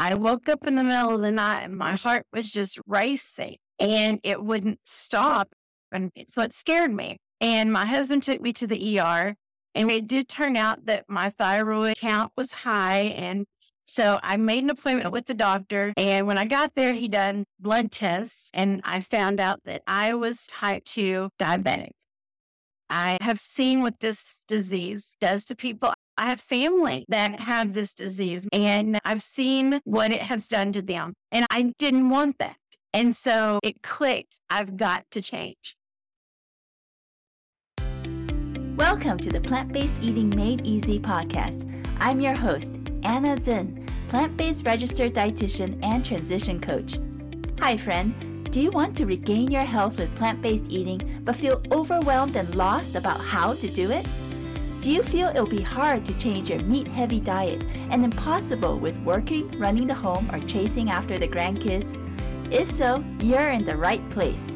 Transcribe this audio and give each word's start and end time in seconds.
I 0.00 0.14
woke 0.14 0.48
up 0.48 0.66
in 0.66 0.76
the 0.76 0.82
middle 0.82 1.14
of 1.14 1.20
the 1.20 1.30
night 1.30 1.64
and 1.64 1.76
my 1.76 1.94
heart 1.94 2.24
was 2.32 2.50
just 2.50 2.78
racing 2.86 3.56
and 3.78 4.18
it 4.24 4.42
wouldn't 4.42 4.78
stop. 4.86 5.50
And 5.92 6.10
so 6.26 6.40
it 6.40 6.54
scared 6.54 6.90
me. 6.90 7.18
And 7.42 7.70
my 7.70 7.84
husband 7.84 8.22
took 8.22 8.40
me 8.40 8.54
to 8.54 8.66
the 8.66 8.98
ER 8.98 9.34
and 9.74 9.92
it 9.92 10.08
did 10.08 10.26
turn 10.26 10.56
out 10.56 10.86
that 10.86 11.04
my 11.06 11.28
thyroid 11.28 11.98
count 11.98 12.32
was 12.34 12.50
high. 12.52 13.14
And 13.14 13.44
so 13.84 14.18
I 14.22 14.38
made 14.38 14.64
an 14.64 14.70
appointment 14.70 15.12
with 15.12 15.26
the 15.26 15.34
doctor. 15.34 15.92
And 15.98 16.26
when 16.26 16.38
I 16.38 16.46
got 16.46 16.74
there, 16.74 16.94
he 16.94 17.06
done 17.06 17.44
blood 17.58 17.92
tests 17.92 18.50
and 18.54 18.80
I 18.84 19.02
found 19.02 19.38
out 19.38 19.60
that 19.66 19.82
I 19.86 20.14
was 20.14 20.46
type 20.46 20.84
2 20.84 21.28
diabetic. 21.38 21.90
I 22.88 23.18
have 23.20 23.38
seen 23.38 23.82
what 23.82 24.00
this 24.00 24.40
disease 24.48 25.14
does 25.20 25.44
to 25.44 25.54
people. 25.54 25.92
I 26.20 26.26
have 26.26 26.38
family 26.38 27.06
that 27.08 27.40
have 27.40 27.72
this 27.72 27.94
disease 27.94 28.46
and 28.52 28.98
I've 29.06 29.22
seen 29.22 29.80
what 29.84 30.12
it 30.12 30.20
has 30.20 30.48
done 30.48 30.70
to 30.72 30.82
them. 30.82 31.14
And 31.32 31.46
I 31.50 31.72
didn't 31.78 32.10
want 32.10 32.36
that. 32.40 32.56
And 32.92 33.16
so 33.16 33.58
it 33.62 33.80
clicked. 33.82 34.38
I've 34.50 34.76
got 34.76 35.06
to 35.12 35.22
change. 35.22 35.76
Welcome 38.76 39.16
to 39.16 39.30
the 39.30 39.40
Plant 39.40 39.72
Based 39.72 40.02
Eating 40.02 40.30
Made 40.36 40.60
Easy 40.66 41.00
podcast. 41.00 41.66
I'm 42.00 42.20
your 42.20 42.38
host, 42.38 42.74
Anna 43.02 43.38
Zinn, 43.38 43.86
plant 44.10 44.36
based 44.36 44.66
registered 44.66 45.14
dietitian 45.14 45.82
and 45.82 46.04
transition 46.04 46.60
coach. 46.60 46.98
Hi, 47.60 47.78
friend. 47.78 48.46
Do 48.52 48.60
you 48.60 48.68
want 48.68 48.94
to 48.96 49.06
regain 49.06 49.50
your 49.50 49.64
health 49.64 49.98
with 49.98 50.14
plant 50.16 50.42
based 50.42 50.66
eating 50.68 51.22
but 51.24 51.36
feel 51.36 51.62
overwhelmed 51.72 52.36
and 52.36 52.54
lost 52.56 52.94
about 52.94 53.20
how 53.22 53.54
to 53.54 53.68
do 53.68 53.90
it? 53.90 54.06
Do 54.80 54.90
you 54.90 55.02
feel 55.02 55.28
it'll 55.28 55.44
be 55.44 55.60
hard 55.60 56.06
to 56.06 56.14
change 56.14 56.48
your 56.48 56.58
meat 56.60 56.86
heavy 56.86 57.20
diet 57.20 57.66
and 57.90 58.02
impossible 58.02 58.78
with 58.78 58.98
working, 59.00 59.50
running 59.58 59.86
the 59.86 59.92
home, 59.92 60.30
or 60.32 60.40
chasing 60.40 60.88
after 60.88 61.18
the 61.18 61.28
grandkids? 61.28 61.98
If 62.50 62.70
so, 62.70 63.04
you're 63.22 63.50
in 63.50 63.66
the 63.66 63.76
right 63.76 64.08
place. 64.08 64.50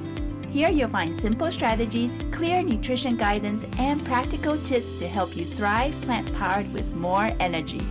Here 0.48 0.70
you'll 0.70 0.88
find 0.88 1.14
simple 1.14 1.52
strategies, 1.52 2.16
clear 2.32 2.62
nutrition 2.62 3.18
guidance, 3.18 3.66
and 3.76 4.02
practical 4.02 4.56
tips 4.62 4.94
to 4.94 5.06
help 5.06 5.36
you 5.36 5.44
thrive 5.44 5.92
plant 6.00 6.34
powered 6.36 6.72
with 6.72 6.90
more 6.94 7.28
energy. 7.38 7.86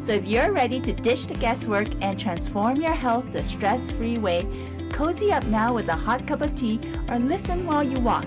So 0.00 0.14
if 0.14 0.24
you're 0.24 0.52
ready 0.52 0.80
to 0.80 0.94
ditch 0.94 1.26
the 1.26 1.34
guesswork 1.34 1.88
and 2.00 2.18
transform 2.18 2.76
your 2.76 2.94
health 2.94 3.30
the 3.34 3.44
stress 3.44 3.90
free 3.90 4.16
way, 4.16 4.46
cozy 4.92 5.30
up 5.30 5.44
now 5.48 5.74
with 5.74 5.88
a 5.88 5.94
hot 5.94 6.26
cup 6.26 6.40
of 6.40 6.54
tea 6.54 6.80
or 7.10 7.18
listen 7.18 7.66
while 7.66 7.84
you 7.84 8.00
walk, 8.00 8.26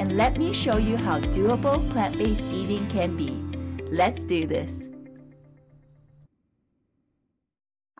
and 0.00 0.16
let 0.16 0.38
me 0.38 0.54
show 0.54 0.78
you 0.78 0.96
how 0.96 1.20
doable 1.20 1.78
plant 1.90 2.16
based 2.16 2.42
eating 2.50 2.88
can 2.88 3.14
be. 3.18 3.36
Let's 3.94 4.24
do 4.24 4.46
this. 4.46 4.88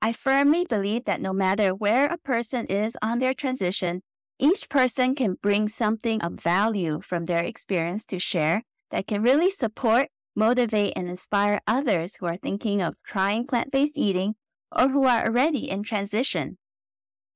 I 0.01 0.12
firmly 0.12 0.65
believe 0.65 1.05
that 1.05 1.20
no 1.20 1.34
matter 1.34 1.75
where 1.75 2.07
a 2.07 2.17
person 2.17 2.65
is 2.67 2.97
on 3.03 3.19
their 3.19 3.34
transition, 3.34 4.01
each 4.39 4.70
person 4.70 5.15
can 5.15 5.37
bring 5.42 5.69
something 5.69 6.23
of 6.23 6.41
value 6.41 7.03
from 7.03 7.27
their 7.27 7.45
experience 7.45 8.07
to 8.07 8.19
share 8.19 8.62
that 8.91 9.07
can 9.07 9.23
really 9.23 9.51
support, 9.51 10.09
motivate, 10.35 10.95
and 10.97 11.07
inspire 11.07 11.61
others 11.67 12.17
who 12.17 12.25
are 12.25 12.39
thinking 12.39 12.81
of 12.81 12.95
trying 13.07 13.47
plant 13.47 13.70
based 13.70 13.98
eating 13.98 14.37
or 14.75 14.89
who 14.89 15.05
are 15.05 15.27
already 15.27 15.69
in 15.69 15.83
transition. 15.83 16.57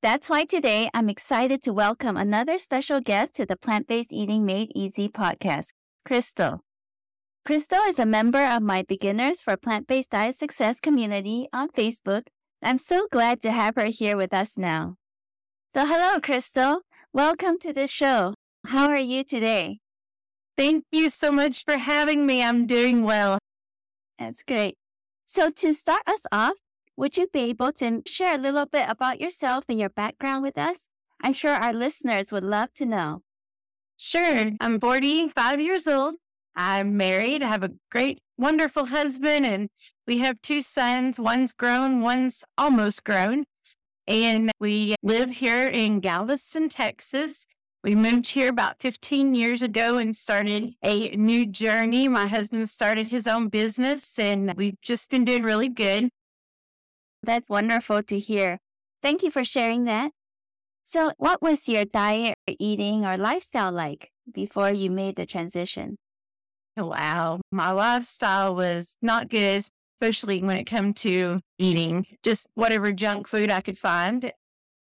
That's 0.05 0.29
why 0.29 0.45
today 0.45 0.91
I'm 0.93 1.09
excited 1.09 1.63
to 1.63 1.73
welcome 1.73 2.19
another 2.19 2.59
special 2.59 3.01
guest 3.01 3.33
to 3.37 3.47
the 3.47 3.57
Plant 3.57 3.87
Based 3.87 4.13
Eating 4.13 4.45
Made 4.45 4.71
Easy 4.75 5.09
podcast, 5.09 5.69
Chrystal. 6.07 6.59
Chrystal 7.49 7.89
is 7.89 7.99
a 7.99 8.05
member 8.05 8.45
of 8.45 8.63
my 8.63 8.83
Beginners 8.83 9.41
for 9.41 9.57
Plant 9.57 9.87
Based 9.87 10.11
Diet 10.11 10.37
Success 10.37 10.79
community 10.79 11.49
on 11.55 11.71
Facebook. 11.71 12.25
I'm 12.63 12.77
so 12.77 13.09
glad 13.11 13.41
to 13.41 13.51
have 13.51 13.77
her 13.77 13.87
here 13.87 14.15
with 14.15 14.35
us 14.35 14.59
now. 14.59 14.97
So, 15.75 15.87
hello, 15.87 16.21
Chrystal. 16.21 16.81
Welcome 17.15 17.59
to 17.61 17.73
the 17.73 17.89
show. 17.89 18.35
How 18.67 18.91
are 18.91 18.99
you 18.99 19.25
today? 19.25 19.79
Thank 20.59 20.85
you 20.93 21.09
so 21.09 21.33
much 21.33 21.65
for 21.65 21.79
having 21.79 22.27
me. 22.27 22.43
I'm 22.43 22.67
doing 22.67 23.05
well. 23.05 23.39
That's 24.19 24.43
great. 24.43 24.77
So, 25.25 25.49
to 25.49 25.73
start 25.73 26.03
us 26.07 26.21
off, 26.31 26.57
would 26.97 27.17
you 27.17 27.27
be 27.33 27.41
able 27.51 27.73
to 27.73 28.03
share 28.07 28.35
a 28.35 28.39
little 28.39 28.67
bit 28.67 28.89
about 28.89 29.21
yourself 29.21 29.65
and 29.69 29.79
your 29.79 29.89
background 29.89 30.43
with 30.43 30.57
us? 30.57 30.87
I'm 31.23 31.33
sure 31.33 31.53
our 31.53 31.73
listeners 31.73 32.31
would 32.31 32.45
love 32.45 32.73
to 32.75 32.87
know. 32.87 33.23
Sure. 33.97 34.51
I'm 34.61 34.81
45 34.81 35.61
years 35.61 35.87
old. 35.87 36.17
I'm 36.57 36.97
married. 36.97 37.43
I 37.43 37.49
have 37.49 37.63
a 37.63 37.73
great, 37.91 38.21
wonderful 38.39 38.87
husband, 38.87 39.45
and 39.47 39.69
we 40.07 40.19
have 40.19 40.41
two 40.43 40.61
sons. 40.61 41.19
One's 41.19 41.53
grown, 41.53 42.01
one's 42.01 42.45
almost 42.57 43.05
grown. 43.05 43.45
And 44.07 44.53
we 44.61 44.95
live 45.03 45.31
here 45.31 45.69
in 45.69 46.01
Galveston, 46.01 46.69
Texas. 46.69 47.47
We 47.83 47.95
moved 47.95 48.31
here 48.31 48.49
about 48.49 48.81
15 48.81 49.35
years 49.35 49.63
ago 49.63 49.99
and 49.99 50.15
started 50.15 50.75
a 50.83 51.11
new 51.17 51.45
journey. 51.47 52.09
My 52.09 52.27
husband 52.27 52.69
started 52.69 53.09
his 53.09 53.27
own 53.27 53.49
business 53.49 54.19
and 54.19 54.55
we've 54.57 54.81
just 54.81 55.11
been 55.11 55.25
doing 55.25 55.43
really 55.43 55.69
good. 55.69 56.09
That's 57.25 57.49
wonderful 57.49 58.03
to 58.05 58.19
hear. 58.19 58.59
Thank 59.03 59.23
you 59.23 59.31
for 59.31 59.45
sharing 59.45 59.85
that. 59.85 60.13
So, 60.85 61.13
what 61.17 61.41
was 61.41 61.69
your 61.69 61.85
diet, 61.85 62.37
or 62.47 62.55
eating, 62.59 63.07
or 63.07 63.17
lifestyle 63.17 63.73
like 63.73 64.11
before 64.31 64.71
you 64.71 64.91
made 64.91 65.17
the 65.17 65.25
transition? 65.27 65.97
Wow, 66.77 67.41
my 67.53 67.71
lifestyle 67.71 68.55
was 68.55 68.97
not 69.01 69.29
good, 69.29 69.63
especially 70.01 70.43
when 70.43 70.57
it 70.57 70.65
came 70.65 70.93
to 70.95 71.41
eating 71.59 72.07
just 72.23 72.47
whatever 72.55 72.93
junk 72.93 73.29
food 73.29 73.51
I 73.51 73.61
could 73.61 73.79
find. 73.79 74.33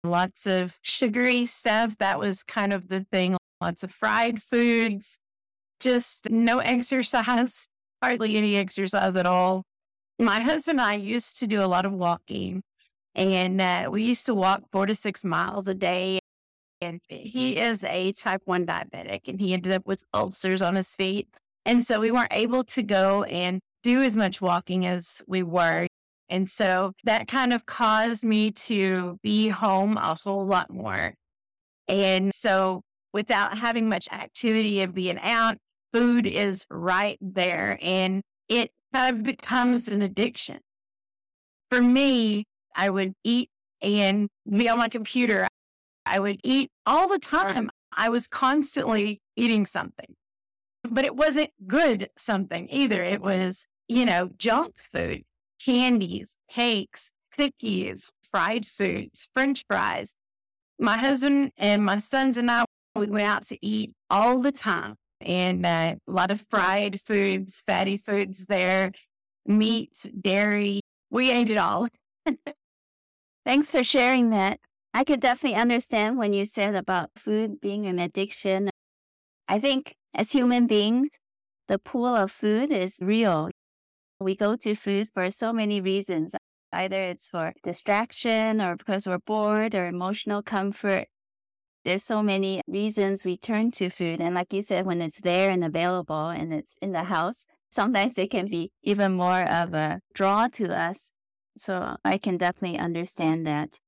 Lots 0.03 0.45
of 0.45 0.77
sugary 0.83 1.45
stuff. 1.45 1.97
That 1.97 2.19
was 2.19 2.43
kind 2.43 2.73
of 2.73 2.89
the 2.89 3.05
thing. 3.11 3.37
Lots 3.61 3.83
of 3.83 3.91
fried 3.91 4.41
foods, 4.41 5.17
just 5.79 6.29
no 6.29 6.59
exercise, 6.75 7.67
hardly 8.03 8.37
any 8.37 8.55
exercise 8.55 9.15
at 9.15 9.25
all. 9.25 9.63
My 10.19 10.39
husband 10.39 10.79
and 10.79 10.87
I 10.87 10.95
used 10.95 11.39
to 11.39 11.47
do 11.47 11.61
a 11.61 11.67
lot 11.67 11.85
of 11.85 11.93
walking, 11.93 12.63
and 13.13 13.61
uh, 13.61 13.89
we 13.91 14.03
used 14.03 14.25
to 14.25 14.33
walk 14.33 14.63
four 14.71 14.85
to 14.85 14.95
six 14.95 15.23
miles 15.23 15.67
a 15.67 15.73
day. 15.73 16.19
And 16.81 17.01
he 17.09 17.57
is 17.57 17.83
a 17.83 18.11
type 18.11 18.41
1 18.45 18.65
diabetic, 18.67 19.27
and 19.27 19.39
he 19.39 19.53
ended 19.53 19.71
up 19.71 19.87
with 19.87 20.03
ulcers 20.13 20.61
on 20.61 20.75
his 20.75 20.93
feet. 20.95 21.27
And 21.65 21.83
so 21.83 21.99
we 21.99 22.11
weren't 22.11 22.31
able 22.31 22.63
to 22.65 22.83
go 22.83 23.23
and 23.23 23.59
do 23.83 24.01
as 24.03 24.15
much 24.15 24.41
walking 24.41 24.85
as 24.85 25.21
we 25.27 25.41
were. 25.41 25.87
And 26.29 26.47
so 26.47 26.93
that 27.03 27.27
kind 27.27 27.51
of 27.51 27.65
caused 27.65 28.23
me 28.23 28.51
to 28.51 29.17
be 29.23 29.49
home 29.49 29.97
a 29.97 30.15
whole 30.23 30.45
lot 30.45 30.69
more. 30.69 31.13
And 31.87 32.33
so 32.33 32.81
without 33.13 33.57
having 33.57 33.89
much 33.89 34.07
activity 34.11 34.81
and 34.81 34.93
being 34.93 35.19
out, 35.19 35.57
food 35.93 36.27
is 36.27 36.65
right 36.69 37.17
there 37.21 37.79
and 37.81 38.21
it 38.49 38.71
kind 38.93 39.17
of 39.17 39.23
becomes 39.23 39.87
an 39.87 40.01
addiction. 40.01 40.59
For 41.69 41.81
me, 41.81 42.45
I 42.75 42.89
would 42.89 43.13
eat 43.23 43.49
and 43.81 44.29
be 44.49 44.69
on 44.69 44.77
my 44.77 44.89
computer. 44.89 45.47
I 46.05 46.19
would 46.19 46.39
eat 46.43 46.69
all 46.85 47.07
the 47.07 47.19
time. 47.19 47.69
I 47.95 48.09
was 48.09 48.27
constantly 48.27 49.19
eating 49.35 49.65
something, 49.65 50.15
but 50.83 51.05
it 51.05 51.15
wasn't 51.15 51.49
good 51.65 52.09
something 52.17 52.67
either. 52.69 53.01
It 53.01 53.21
was 53.21 53.67
you 53.87 54.05
know, 54.05 54.29
junk 54.37 54.75
food, 54.93 55.23
candies, 55.63 56.37
cakes, 56.49 57.11
cookies, 57.35 58.11
fried 58.29 58.65
foods, 58.65 59.29
french 59.33 59.63
fries. 59.67 60.15
My 60.79 60.97
husband 60.97 61.51
and 61.57 61.83
my 61.83 61.97
sons 61.97 62.37
and 62.37 62.51
I, 62.51 62.65
we 62.95 63.07
went 63.07 63.27
out 63.27 63.45
to 63.47 63.57
eat 63.65 63.93
all 64.09 64.41
the 64.41 64.51
time 64.51 64.95
and 65.21 65.65
uh, 65.65 65.95
a 66.07 66.11
lot 66.11 66.31
of 66.31 66.45
fried 66.49 66.99
foods, 66.99 67.63
fatty 67.65 67.97
foods 67.97 68.45
there, 68.45 68.91
meat, 69.45 70.11
dairy. 70.19 70.81
We 71.09 71.31
ate 71.31 71.49
it 71.49 71.57
all. 71.57 71.87
Thanks 73.45 73.71
for 73.71 73.83
sharing 73.83 74.29
that. 74.31 74.59
I 74.93 75.03
could 75.03 75.19
definitely 75.19 75.59
understand 75.59 76.17
when 76.17 76.33
you 76.33 76.45
said 76.45 76.75
about 76.75 77.11
food 77.15 77.61
being 77.61 77.85
an 77.85 77.99
addiction. 77.99 78.69
I 79.47 79.59
think 79.59 79.95
as 80.13 80.31
human 80.31 80.67
beings, 80.67 81.09
the 81.67 81.79
pool 81.79 82.15
of 82.15 82.31
food 82.31 82.71
is 82.71 82.97
real. 83.01 83.49
We 84.19 84.35
go 84.35 84.55
to 84.55 84.75
food 84.75 85.09
for 85.13 85.29
so 85.31 85.53
many 85.53 85.79
reasons. 85.79 86.33
Either 86.73 87.01
it's 87.01 87.27
for 87.27 87.53
distraction 87.63 88.61
or 88.61 88.75
because 88.75 89.07
we're 89.07 89.19
bored 89.19 89.75
or 89.75 89.87
emotional 89.87 90.41
comfort. 90.41 91.07
There's 91.87 92.03
so 92.03 92.21
many 92.21 92.59
reasons 92.67 93.23
we 93.23 93.37
turn 93.37 93.71
to 93.71 93.89
food. 93.89 94.19
And 94.19 94.35
like 94.35 94.51
you 94.51 94.61
said, 94.61 94.85
when 94.85 95.01
it's 95.01 95.21
there 95.21 95.49
and 95.49 95.63
available 95.63 96.27
and 96.27 96.53
it's 96.53 96.73
in 96.81 96.91
the 96.91 97.05
house, 97.05 97.45
sometimes 97.69 98.17
it 98.17 98.29
can 98.29 98.49
be 98.49 98.73
even 98.83 99.13
more 99.13 99.43
of 99.43 99.73
a 99.73 100.01
draw 100.13 100.49
to 100.49 100.77
us. 100.77 101.13
So 101.55 101.95
I 102.03 102.17
can 102.17 102.35
definitely 102.35 102.77
understand 102.77 103.47
that. 103.47 103.79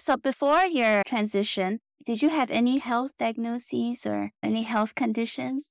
So 0.00 0.16
before 0.16 0.64
your 0.64 1.04
transition, 1.06 1.78
did 2.04 2.20
you 2.20 2.30
have 2.30 2.50
any 2.50 2.78
health 2.78 3.12
diagnoses 3.16 4.04
or 4.04 4.32
any 4.42 4.64
health 4.64 4.96
conditions? 4.96 5.70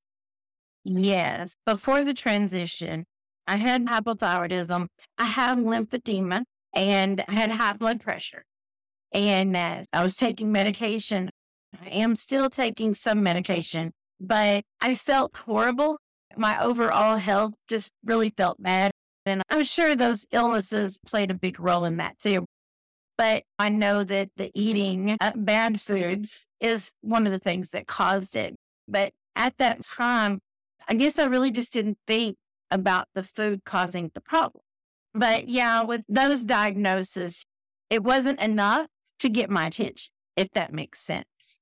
Yes. 0.85 1.55
Before 1.65 2.05
the 2.05 2.13
transition, 2.13 3.03
I 3.47 3.57
had 3.57 3.85
hypothyroidism. 3.85 4.87
I 5.17 5.25
have 5.25 5.57
lymphedema. 5.57 6.43
and 6.73 7.21
I 7.27 7.33
had 7.33 7.51
high 7.51 7.73
blood 7.73 7.99
pressure. 7.99 8.45
And 9.11 9.57
uh, 9.57 9.83
I 9.91 10.03
was 10.03 10.15
taking 10.15 10.53
medication. 10.53 11.29
I 11.81 11.89
am 11.89 12.15
still 12.15 12.49
taking 12.49 12.93
some 12.93 13.23
medication, 13.23 13.91
but 14.19 14.63
I 14.81 14.95
felt 14.95 15.35
horrible. 15.35 15.99
My 16.37 16.61
overall 16.63 17.17
health 17.17 17.53
just 17.67 17.91
really 18.03 18.29
felt 18.35 18.61
bad. 18.61 18.91
And 19.25 19.41
I'm 19.49 19.63
sure 19.63 19.95
those 19.95 20.25
illnesses 20.31 20.99
played 21.05 21.31
a 21.31 21.35
big 21.35 21.59
role 21.59 21.85
in 21.85 21.97
that 21.97 22.19
too. 22.19 22.45
But 23.17 23.43
I 23.59 23.69
know 23.69 24.03
that 24.03 24.29
the 24.37 24.49
eating 24.53 25.17
bad 25.35 25.81
foods 25.81 26.45
is 26.61 26.93
one 27.01 27.25
of 27.25 27.33
the 27.33 27.39
things 27.39 27.71
that 27.71 27.85
caused 27.85 28.35
it. 28.35 28.55
But 28.87 29.11
at 29.35 29.57
that 29.57 29.81
time, 29.81 30.39
I 30.87 30.93
guess 30.93 31.19
I 31.19 31.25
really 31.25 31.51
just 31.51 31.73
didn't 31.73 31.97
think 32.07 32.37
about 32.71 33.07
the 33.13 33.23
food 33.23 33.63
causing 33.65 34.09
the 34.13 34.21
problem. 34.21 34.61
But 35.13 35.49
yeah, 35.49 35.83
with 35.83 36.05
those 36.07 36.45
diagnoses, 36.45 37.43
it 37.89 38.03
wasn't 38.03 38.39
enough 38.41 38.87
to 39.19 39.29
get 39.29 39.49
my 39.49 39.67
attention, 39.67 40.11
if 40.39 40.51
that 40.51 40.73
makes 40.73 40.99
sense. 40.99 41.59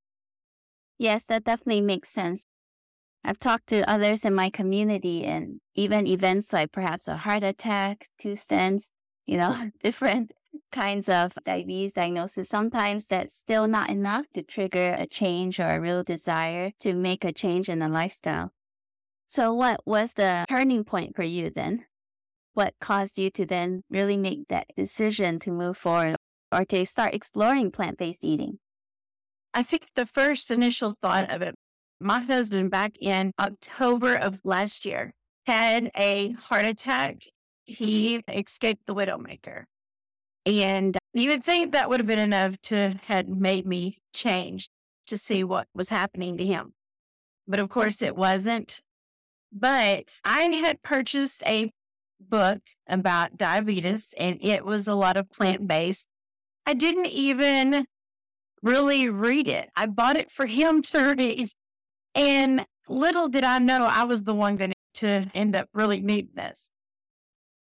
Yes, 1.00 1.24
that 1.26 1.44
definitely 1.44 1.82
makes 1.82 2.10
sense. 2.10 2.46
I've 3.24 3.40
talked 3.40 3.68
to 3.68 3.90
others 3.90 4.24
in 4.24 4.34
my 4.36 4.50
community 4.50 5.26
and 5.26 5.60
even 5.76 6.08
events 6.08 6.54
like 6.54 6.72
perhaps 6.72 7.08
a 7.08 7.18
heart 7.18 7.44
attack, 7.44 8.08
two 8.20 8.34
stents, 8.34 8.90
you 9.26 9.38
know, 9.38 9.56
different 9.84 10.32
kinds 10.72 11.10
of 11.10 11.34
diabetes 11.46 11.94
diagnosis. 11.94 12.50
Sometimes 12.50 13.08
that's 13.08 13.36
still 13.36 13.68
not 13.68 13.90
enough 13.90 14.26
to 14.34 14.44
trigger 14.44 14.96
a 14.98 15.08
change 15.08 15.60
or 15.60 15.70
a 15.70 15.82
real 15.82 16.04
desire 16.04 16.72
to 16.80 16.94
make 16.94 17.26
a 17.26 17.34
change 17.34 17.68
in 17.68 17.80
the 17.80 17.90
lifestyle. 17.90 18.52
So 19.28 19.54
what 19.54 19.82
was 19.86 20.14
the 20.14 20.46
turning 20.48 20.84
point 20.84 21.16
for 21.16 21.24
you 21.24 21.50
then? 21.50 21.86
What 22.54 22.76
caused 22.80 23.18
you 23.18 23.30
to 23.32 23.46
then 23.46 23.84
really 23.90 24.18
make 24.18 24.48
that 24.50 24.68
decision 24.76 25.40
to 25.40 25.52
move 25.52 25.78
forward 25.78 26.16
or 26.52 26.64
to 26.66 26.86
start 26.86 27.14
exploring 27.14 27.72
plant 27.72 27.98
based 27.98 28.24
eating? 28.24 28.60
I 29.54 29.64
think 29.64 29.88
the 29.96 30.06
first 30.06 30.52
initial 30.52 30.96
thought 31.02 31.32
of 31.32 31.42
it, 31.42 31.56
my 32.00 32.20
husband 32.20 32.70
back 32.70 32.98
in 33.02 33.32
October 33.40 34.16
of 34.16 34.40
last 34.44 34.86
year 34.86 35.14
had 35.46 35.90
a 35.96 36.32
heart 36.34 36.66
attack. 36.66 37.22
He 37.66 38.22
escaped 38.28 38.86
the 38.86 38.96
Widowmaker. 38.96 39.64
And 40.46 40.98
you 41.14 41.30
would 41.32 41.44
think 41.44 41.72
that 41.72 41.90
would 41.90 42.00
have 42.00 42.08
been 42.08 42.20
enough 42.20 42.60
to 42.64 43.00
had 43.04 43.28
made 43.28 43.66
me 43.66 43.98
change 44.14 44.70
to 45.08 45.18
see 45.18 45.44
what 45.44 45.68
was 45.74 45.90
happening 45.90 46.38
to 46.38 46.46
him. 46.46 46.74
But 47.48 47.60
of 47.60 47.70
course 47.70 48.02
it 48.02 48.16
wasn't. 48.16 48.82
But 49.52 50.20
I 50.24 50.42
had 50.42 50.82
purchased 50.82 51.44
a 51.46 51.72
book 52.20 52.60
about 52.88 53.38
diabetes 53.38 54.14
and 54.18 54.38
it 54.42 54.66
was 54.66 54.88
a 54.88 54.96
lot 54.96 55.18
of 55.18 55.32
plant 55.32 55.68
based. 55.68 56.08
I 56.66 56.74
didn't 56.74 57.08
even 57.08 57.86
really 58.62 59.10
read 59.10 59.48
it. 59.48 59.70
I 59.76 59.88
bought 59.88 60.18
it 60.18 60.32
for 60.32 60.46
him 60.60 60.82
to 60.84 61.16
read. 61.18 61.50
And 62.16 62.66
little 62.88 63.28
did 63.28 63.44
I 63.44 63.60
know 63.60 63.86
I 63.86 64.04
was 64.04 64.24
the 64.24 64.34
one 64.34 64.56
going 64.56 64.74
to 64.96 65.30
end 65.34 65.56
up 65.56 65.70
really 65.74 66.02
needing 66.02 66.36
this. 66.36 66.70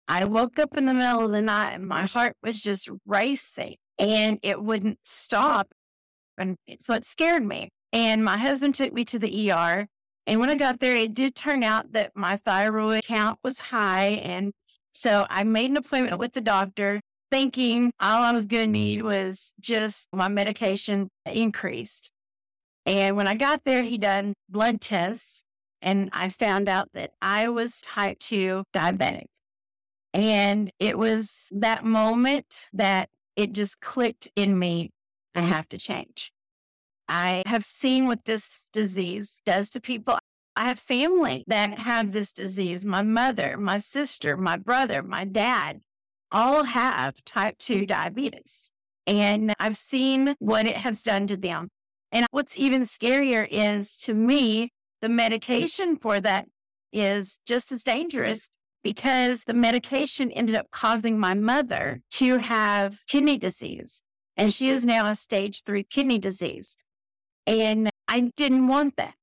I 0.09 0.25
woke 0.25 0.59
up 0.59 0.77
in 0.77 0.87
the 0.87 0.95
middle 0.95 1.27
of 1.27 1.31
the 1.31 1.41
night 1.41 1.75
and 1.75 1.87
my 1.87 2.05
heart 2.05 2.35
was 2.43 2.61
just 2.61 2.89
racing 3.07 3.77
and 3.97 4.41
it 4.43 4.61
wouldn't 4.61 4.99
stop. 5.05 5.69
And 6.37 6.57
so 6.81 6.95
it 6.95 7.05
scared 7.05 7.47
me. 7.47 7.69
And 7.93 8.25
my 8.25 8.37
husband 8.37 8.75
took 8.75 8.93
me 8.93 9.05
to 9.05 9.19
the 9.19 9.53
ER. 9.53 9.87
And 10.27 10.41
when 10.41 10.51
I 10.51 10.57
got 10.57 10.81
there, 10.81 10.97
it 10.97 11.15
did 11.15 11.35
turn 11.37 11.63
out 11.63 11.93
that 11.93 12.13
my 12.17 12.37
thyroid 12.39 13.05
count 13.05 13.39
was 13.45 13.61
high. 13.61 14.21
And 14.25 14.53
so 14.91 15.27
I 15.31 15.45
made 15.45 15.71
an 15.71 15.77
appointment 15.77 16.19
with 16.19 16.33
the 16.33 16.41
doctor 16.41 17.01
thinking 17.31 17.93
all 18.01 18.23
I 18.23 18.33
was 18.33 18.47
going 18.47 18.67
to 18.67 18.71
need 18.71 18.99
mm-hmm. 18.99 19.09
was 19.09 19.55
just 19.61 20.09
my 20.13 20.29
medication 20.29 21.09
increased. 21.27 22.11
And 22.87 23.17
when 23.17 23.29
I 23.29 23.35
got 23.35 23.65
there, 23.65 23.83
he 23.83 23.99
done 23.99 24.35
blood 24.49 24.81
tests 24.81 25.45
and 25.83 26.11
I 26.13 26.29
found 26.29 26.69
out 26.69 26.89
that 26.95 27.13
I 27.23 27.49
was 27.49 27.81
type 27.81 28.19
2 28.19 28.65
diabetic. 28.73 29.27
And 30.13 30.71
it 30.79 30.99
was 30.99 31.49
that 31.53 31.85
moment 31.85 32.69
that 32.73 33.09
it 33.37 33.53
just 33.53 33.81
clicked 33.81 34.31
in 34.35 34.59
me. 34.59 34.91
I 35.35 35.43
have 35.43 35.69
to 35.69 35.79
change. 35.79 36.33
I 37.09 37.45
have 37.47 37.65
seen 37.65 38.07
what 38.07 38.25
this 38.25 38.67
disease 38.73 39.41
does 39.45 39.71
to 39.71 39.81
people. 39.81 40.19
I 40.57 40.65
have 40.65 40.79
family 40.79 41.45
that 41.47 41.79
have 41.79 42.13
this 42.13 42.33
disease. 42.33 42.85
My 42.85 43.03
mother, 43.03 43.57
my 43.57 43.79
sister, 43.79 44.37
my 44.37 44.57
brother, 44.57 45.03
my 45.03 45.25
dad 45.25 45.81
all 46.33 46.65
have 46.65 47.23
type 47.25 47.59
2 47.59 47.87
diabetes. 47.87 48.71
And 49.07 49.55
I've 49.59 49.77
seen 49.77 50.35
what 50.39 50.67
it 50.67 50.77
has 50.77 51.03
done 51.03 51.27
to 51.29 51.37
them. 51.37 51.69
And 52.13 52.27
what's 52.31 52.59
even 52.59 52.83
scarier 52.83 53.47
is 53.51 53.97
to 53.99 54.15
me, 54.15 54.73
the 55.01 55.09
medication 55.09 55.97
for 55.97 56.21
that 56.21 56.47
is 56.93 57.41
just 57.47 57.73
as 57.73 57.85
dangerous 57.85 58.51
because 58.83 59.45
the 59.45 59.55
medication 59.55 60.31
ended 60.31 60.57
up 60.57 60.71
causing 60.71 61.19
my 61.19 61.35
mother 61.35 62.01
to 62.11 62.39
have 62.39 63.07
kidney 63.07 63.39
disease. 63.39 64.03
And 64.37 64.53
she 64.53 64.71
is 64.71 64.87
now 64.87 65.07
a 65.07 65.17
stage 65.17 65.65
three 65.65 65.85
kidney 65.85 66.19
disease. 66.19 66.77
And 67.47 67.91
I 68.09 68.31
didn't 68.37 68.69
want 68.69 68.97
that. 68.97 69.15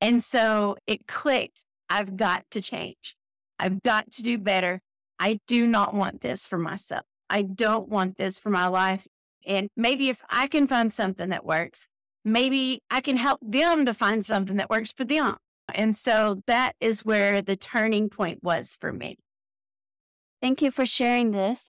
And 0.00 0.22
so 0.22 0.76
it 0.86 1.06
clicked. 1.06 1.64
I've 1.88 2.16
got 2.16 2.44
to 2.50 2.60
change. 2.60 3.16
I've 3.58 3.82
got 3.82 4.10
to 4.12 4.22
do 4.22 4.38
better. 4.38 4.80
I 5.18 5.40
do 5.46 5.66
not 5.66 5.94
want 5.94 6.20
this 6.20 6.46
for 6.46 6.58
myself. 6.58 7.04
I 7.30 7.42
don't 7.42 7.88
want 7.88 8.16
this 8.16 8.38
for 8.38 8.50
my 8.50 8.66
life. 8.66 9.06
And 9.46 9.68
maybe 9.76 10.08
if 10.08 10.22
I 10.30 10.46
can 10.46 10.66
find 10.66 10.92
something 10.92 11.28
that 11.30 11.44
works, 11.44 11.88
maybe 12.24 12.80
I 12.90 13.00
can 13.00 13.16
help 13.16 13.40
them 13.42 13.86
to 13.86 13.94
find 13.94 14.24
something 14.24 14.56
that 14.56 14.70
works 14.70 14.92
for 14.92 15.04
them. 15.04 15.36
And 15.72 15.96
so 15.96 16.42
that 16.46 16.74
is 16.80 17.04
where 17.04 17.42
the 17.42 17.56
turning 17.56 18.08
point 18.08 18.42
was 18.42 18.76
for 18.78 18.92
me. 18.92 19.16
Thank 20.42 20.60
you 20.60 20.70
for 20.70 20.84
sharing 20.84 21.30
this. 21.30 21.70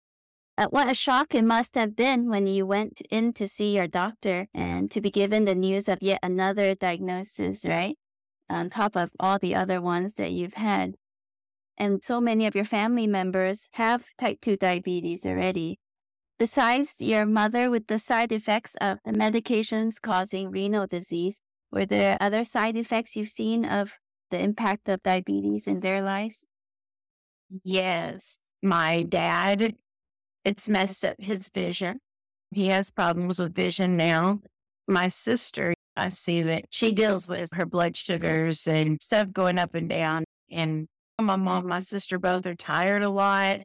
Uh, 0.59 0.67
what 0.69 0.91
a 0.91 0.95
shock 0.95 1.35
it 1.35 1.45
must 1.45 1.75
have 1.75 1.97
been 1.97 2.29
when 2.29 2.47
you 2.47 2.67
went 2.67 3.01
in 3.11 3.33
to 3.35 3.49
see 3.49 3.75
your 3.75 3.87
doctor 3.87 4.49
and 4.55 4.91
to 4.91 5.01
be 5.01 5.11
given 5.11 5.45
the 5.45 5.55
news 5.55 5.89
of 5.89 5.99
yet 6.03 6.21
another 6.23 6.75
diagnosis, 6.75 7.65
right? 7.65 7.97
On 8.51 8.69
top 8.69 8.97
of 8.97 9.13
all 9.19 9.39
the 9.39 9.55
other 9.55 9.81
ones 9.81 10.15
that 10.15 10.33
you've 10.33 10.55
had. 10.55 10.95
And 11.83 12.01
so 12.01 12.21
many 12.21 12.47
of 12.47 12.55
your 12.55 12.65
family 12.65 13.09
members 13.09 13.69
have 13.73 14.07
type 14.17 14.41
2 14.41 14.57
diabetes 14.57 15.27
already. 15.27 15.81
Besides 16.39 17.01
your 17.01 17.27
mother 17.27 17.71
with 17.71 17.89
the 17.89 17.99
side 17.99 18.31
effects 18.31 18.77
of 18.81 18.99
the 19.05 19.11
medications 19.11 20.01
causing 20.01 20.53
renal 20.53 20.87
disease, 20.87 21.41
were 21.73 21.85
there 21.85 22.17
other 22.21 22.45
side 22.45 22.77
effects 22.77 23.17
you've 23.17 23.31
seen 23.31 23.65
of 23.65 23.95
the 24.31 24.39
impact 24.39 24.89
of 24.89 25.03
diabetes 25.03 25.67
in 25.67 25.81
their 25.81 26.03
lives? 26.03 26.47
Yes. 27.65 28.39
My 28.63 29.03
dad, 29.03 29.75
it's 30.45 30.69
messed 30.69 31.05
up 31.05 31.17
his 31.19 31.51
vision. 31.51 31.99
He 32.53 32.69
has 32.69 32.93
problems 32.93 33.41
with 33.41 33.57
vision 33.57 33.97
now. 33.97 34.39
My 34.87 35.09
sister, 35.09 35.75
I 35.97 36.11
see 36.11 36.43
that 36.43 36.67
she 36.71 36.93
deals 36.93 37.27
with 37.27 37.51
her 37.55 37.67
blood 37.67 37.97
sugars 37.97 38.69
and 38.69 39.03
stuff 39.03 39.33
going 39.33 39.59
up 39.59 39.75
and 39.75 39.89
down. 39.89 40.23
And 40.49 40.87
my 41.23 41.37
mom, 41.37 41.67
my 41.67 41.81
sister 41.81 42.19
both 42.19 42.47
are 42.47 42.55
tired 42.55 43.03
a 43.03 43.11
lot. 43.11 43.61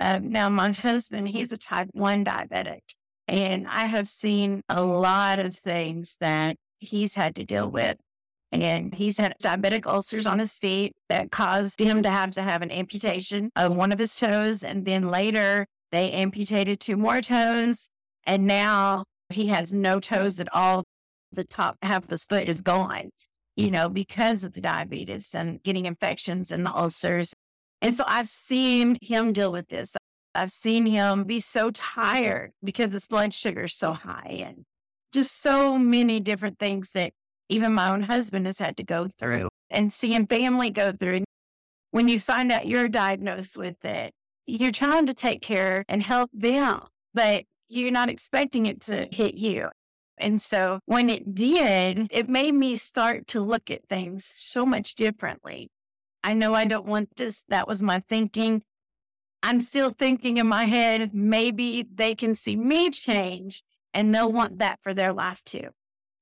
Uh, 0.00 0.20
now, 0.22 0.48
my 0.48 0.72
husband, 0.72 1.28
he's 1.28 1.52
a 1.52 1.56
type 1.56 1.88
1 1.92 2.24
diabetic. 2.24 2.80
And 3.28 3.68
I 3.68 3.84
have 3.84 4.08
seen 4.08 4.62
a 4.68 4.82
lot 4.82 5.38
of 5.38 5.54
things 5.54 6.16
that 6.20 6.56
he's 6.78 7.14
had 7.14 7.36
to 7.36 7.44
deal 7.44 7.70
with. 7.70 7.98
And 8.50 8.94
he's 8.94 9.16
had 9.16 9.34
diabetic 9.42 9.86
ulcers 9.86 10.26
on 10.26 10.38
his 10.38 10.58
feet 10.58 10.92
that 11.08 11.30
caused 11.30 11.80
him 11.80 12.02
to 12.02 12.10
have 12.10 12.32
to 12.32 12.42
have 12.42 12.62
an 12.62 12.70
amputation 12.70 13.50
of 13.56 13.76
one 13.76 13.92
of 13.92 13.98
his 13.98 14.14
toes. 14.14 14.62
And 14.62 14.84
then 14.84 15.08
later, 15.08 15.66
they 15.90 16.10
amputated 16.12 16.80
two 16.80 16.96
more 16.96 17.22
toes. 17.22 17.88
And 18.26 18.46
now 18.46 19.04
he 19.30 19.46
has 19.46 19.72
no 19.72 20.00
toes 20.00 20.40
at 20.40 20.48
all. 20.52 20.84
The 21.32 21.44
top 21.44 21.76
half 21.80 22.04
of 22.04 22.10
his 22.10 22.24
foot 22.24 22.48
is 22.48 22.60
gone, 22.60 23.08
you 23.56 23.70
know, 23.70 23.88
because 23.88 24.44
of 24.44 24.52
the 24.52 24.60
diabetes 24.60 25.34
and 25.34 25.62
getting 25.62 25.86
infections 25.86 26.52
and 26.52 26.64
the 26.64 26.74
ulcers. 26.74 27.34
And 27.80 27.94
so 27.94 28.04
I've 28.06 28.28
seen 28.28 28.96
him 29.02 29.32
deal 29.32 29.52
with 29.52 29.68
this. 29.68 29.96
I've 30.34 30.52
seen 30.52 30.86
him 30.86 31.24
be 31.24 31.40
so 31.40 31.70
tired 31.70 32.52
because 32.64 32.92
his 32.92 33.06
blood 33.06 33.34
sugar 33.34 33.64
is 33.64 33.74
so 33.74 33.92
high 33.92 34.44
and 34.46 34.64
just 35.12 35.42
so 35.42 35.76
many 35.78 36.20
different 36.20 36.58
things 36.58 36.92
that 36.92 37.12
even 37.48 37.74
my 37.74 37.90
own 37.90 38.02
husband 38.02 38.46
has 38.46 38.58
had 38.58 38.78
to 38.78 38.84
go 38.84 39.08
through 39.18 39.48
and 39.70 39.92
seeing 39.92 40.26
family 40.26 40.70
go 40.70 40.92
through. 40.92 41.24
When 41.90 42.08
you 42.08 42.18
find 42.18 42.50
out 42.50 42.66
you're 42.66 42.88
diagnosed 42.88 43.58
with 43.58 43.84
it, 43.84 44.12
you're 44.46 44.72
trying 44.72 45.06
to 45.06 45.14
take 45.14 45.42
care 45.42 45.84
and 45.88 46.02
help 46.02 46.30
them, 46.32 46.80
but 47.12 47.44
you're 47.68 47.90
not 47.90 48.08
expecting 48.08 48.66
it 48.66 48.80
to 48.82 49.08
hit 49.12 49.34
you. 49.34 49.68
And 50.22 50.40
so 50.40 50.78
when 50.86 51.10
it 51.10 51.34
did, 51.34 52.06
it 52.12 52.28
made 52.28 52.54
me 52.54 52.76
start 52.76 53.26
to 53.28 53.40
look 53.40 53.72
at 53.72 53.88
things 53.88 54.30
so 54.32 54.64
much 54.64 54.94
differently. 54.94 55.68
I 56.22 56.32
know 56.32 56.54
I 56.54 56.64
don't 56.64 56.86
want 56.86 57.16
this. 57.16 57.44
That 57.48 57.66
was 57.66 57.82
my 57.82 57.98
thinking. 58.08 58.62
I'm 59.42 59.60
still 59.60 59.90
thinking 59.90 60.36
in 60.36 60.46
my 60.46 60.66
head, 60.66 61.12
maybe 61.12 61.84
they 61.92 62.14
can 62.14 62.36
see 62.36 62.56
me 62.56 62.90
change 62.90 63.64
and 63.92 64.14
they'll 64.14 64.32
want 64.32 64.60
that 64.60 64.78
for 64.84 64.94
their 64.94 65.12
life 65.12 65.42
too. 65.44 65.70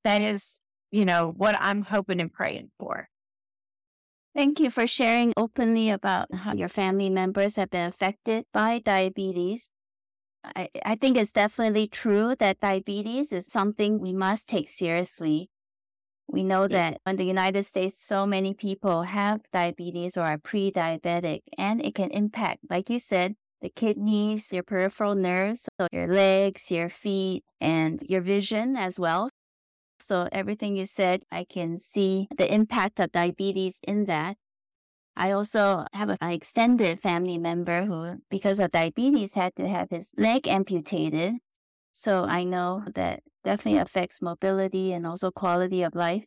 That 0.05 0.23
is, 0.23 0.63
you 0.91 1.05
know, 1.05 1.35
what 1.37 1.55
I'm 1.61 1.83
hoping 1.83 2.23
and 2.23 2.33
praying 2.33 2.71
for. 2.79 3.11
Thank 4.35 4.61
you 4.61 4.71
for 4.71 4.87
sharing 4.87 5.35
openly 5.37 5.91
about 5.91 6.35
how 6.35 6.55
your 6.55 6.69
family 6.69 7.11
members 7.11 7.57
have 7.57 7.69
been 7.69 7.89
affected 7.89 8.47
by 8.55 8.79
diabetes. 8.79 9.71
I, 10.45 10.69
I 10.85 10.95
think 10.95 11.17
it's 11.17 11.33
definitely 11.33 11.87
true 11.87 12.35
that 12.39 12.61
diabetes 12.61 13.33
is 13.33 13.47
something 13.47 13.99
we 13.99 14.13
must 14.13 14.49
take 14.49 14.69
seriously. 14.69 15.51
We 16.27 16.45
know 16.45 16.69
that 16.69 17.01
in 17.07 17.17
the 17.17 17.25
United 17.25 17.65
States, 17.65 18.01
so 18.01 18.25
many 18.25 18.55
people 18.55 19.03
have 19.03 19.41
diabetes 19.53 20.17
or 20.17 20.23
are 20.23 20.39
pre 20.39 20.71
diabetic, 20.71 21.41
and 21.59 21.85
it 21.85 21.95
can 21.95 22.11
impact, 22.11 22.61
like 22.71 22.89
you 22.89 23.01
said, 23.01 23.35
the 23.61 23.69
kidneys, 23.69 24.53
your 24.53 24.63
peripheral 24.63 25.15
nerves, 25.15 25.67
so 25.79 25.89
your 25.93 26.07
legs, 26.07 26.71
your 26.71 26.89
feet, 26.89 27.45
and 27.61 28.01
your 28.09 28.21
vision 28.21 28.77
as 28.77 28.99
well. 28.99 29.29
So, 29.99 30.29
everything 30.33 30.77
you 30.77 30.87
said, 30.87 31.25
I 31.31 31.45
can 31.45 31.79
see 31.79 32.29
the 32.39 32.53
impact 32.53 33.01
of 33.01 33.13
diabetes 33.13 33.81
in 33.87 34.05
that. 34.07 34.37
I 35.21 35.33
also 35.33 35.85
have 35.93 36.09
an 36.09 36.17
extended 36.23 36.99
family 36.99 37.37
member 37.37 37.85
who, 37.85 38.23
because 38.31 38.59
of 38.59 38.71
diabetes, 38.71 39.35
had 39.35 39.55
to 39.57 39.69
have 39.69 39.91
his 39.91 40.15
leg 40.17 40.49
amputated. 40.49 41.35
So 41.93 42.25
I 42.25 42.43
know 42.43 42.85
that 42.95 43.21
definitely 43.45 43.81
affects 43.81 44.23
mobility 44.23 44.95
and 44.95 45.07
also 45.07 45.31
quality 45.31 45.83
of 45.83 45.95
life. 45.95 46.25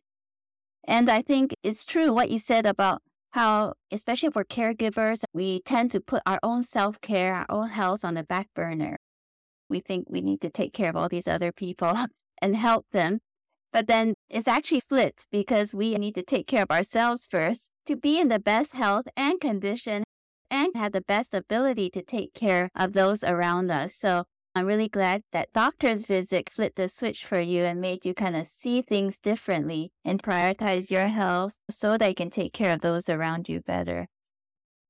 And 0.86 1.10
I 1.10 1.22
think 1.22 1.56
it's 1.64 1.84
true 1.84 2.12
what 2.12 2.30
you 2.30 2.38
said 2.38 2.66
about 2.66 3.02
how, 3.32 3.72
especially 3.90 4.30
for 4.30 4.44
caregivers, 4.44 5.24
we 5.32 5.60
tend 5.62 5.90
to 5.90 6.00
put 6.00 6.22
our 6.24 6.38
own 6.44 6.62
self 6.62 7.00
care, 7.00 7.34
our 7.34 7.46
own 7.50 7.70
health 7.70 8.04
on 8.04 8.14
the 8.14 8.22
back 8.22 8.46
burner. 8.54 8.98
We 9.68 9.80
think 9.80 10.06
we 10.08 10.20
need 10.20 10.40
to 10.42 10.50
take 10.50 10.72
care 10.72 10.90
of 10.90 10.94
all 10.94 11.08
these 11.08 11.26
other 11.26 11.50
people 11.50 11.98
and 12.40 12.54
help 12.54 12.86
them. 12.92 13.18
But 13.72 13.88
then 13.88 14.14
it's 14.30 14.46
actually 14.46 14.82
flipped 14.88 15.26
because 15.32 15.74
we 15.74 15.96
need 15.96 16.14
to 16.14 16.22
take 16.22 16.46
care 16.46 16.62
of 16.62 16.70
ourselves 16.70 17.26
first 17.28 17.70
to 17.86 17.96
be 17.96 18.20
in 18.20 18.28
the 18.28 18.38
best 18.38 18.72
health 18.72 19.06
and 19.16 19.40
condition 19.40 20.04
and 20.50 20.74
have 20.76 20.92
the 20.92 21.00
best 21.00 21.34
ability 21.34 21.90
to 21.90 22.02
take 22.02 22.34
care 22.34 22.70
of 22.74 22.92
those 22.92 23.24
around 23.24 23.70
us. 23.70 23.94
So 23.94 24.24
I'm 24.54 24.66
really 24.66 24.88
glad 24.88 25.22
that 25.32 25.52
doctor's 25.52 26.06
visit 26.06 26.48
flipped 26.48 26.76
the 26.76 26.88
switch 26.88 27.24
for 27.26 27.40
you 27.40 27.64
and 27.64 27.80
made 27.80 28.04
you 28.06 28.14
kind 28.14 28.36
of 28.36 28.46
see 28.46 28.82
things 28.82 29.18
differently 29.18 29.90
and 30.04 30.22
prioritize 30.22 30.90
your 30.90 31.08
health 31.08 31.58
so 31.68 31.98
that 31.98 32.08
you 32.08 32.14
can 32.14 32.30
take 32.30 32.52
care 32.52 32.72
of 32.72 32.80
those 32.80 33.08
around 33.08 33.48
you 33.48 33.60
better. 33.60 34.06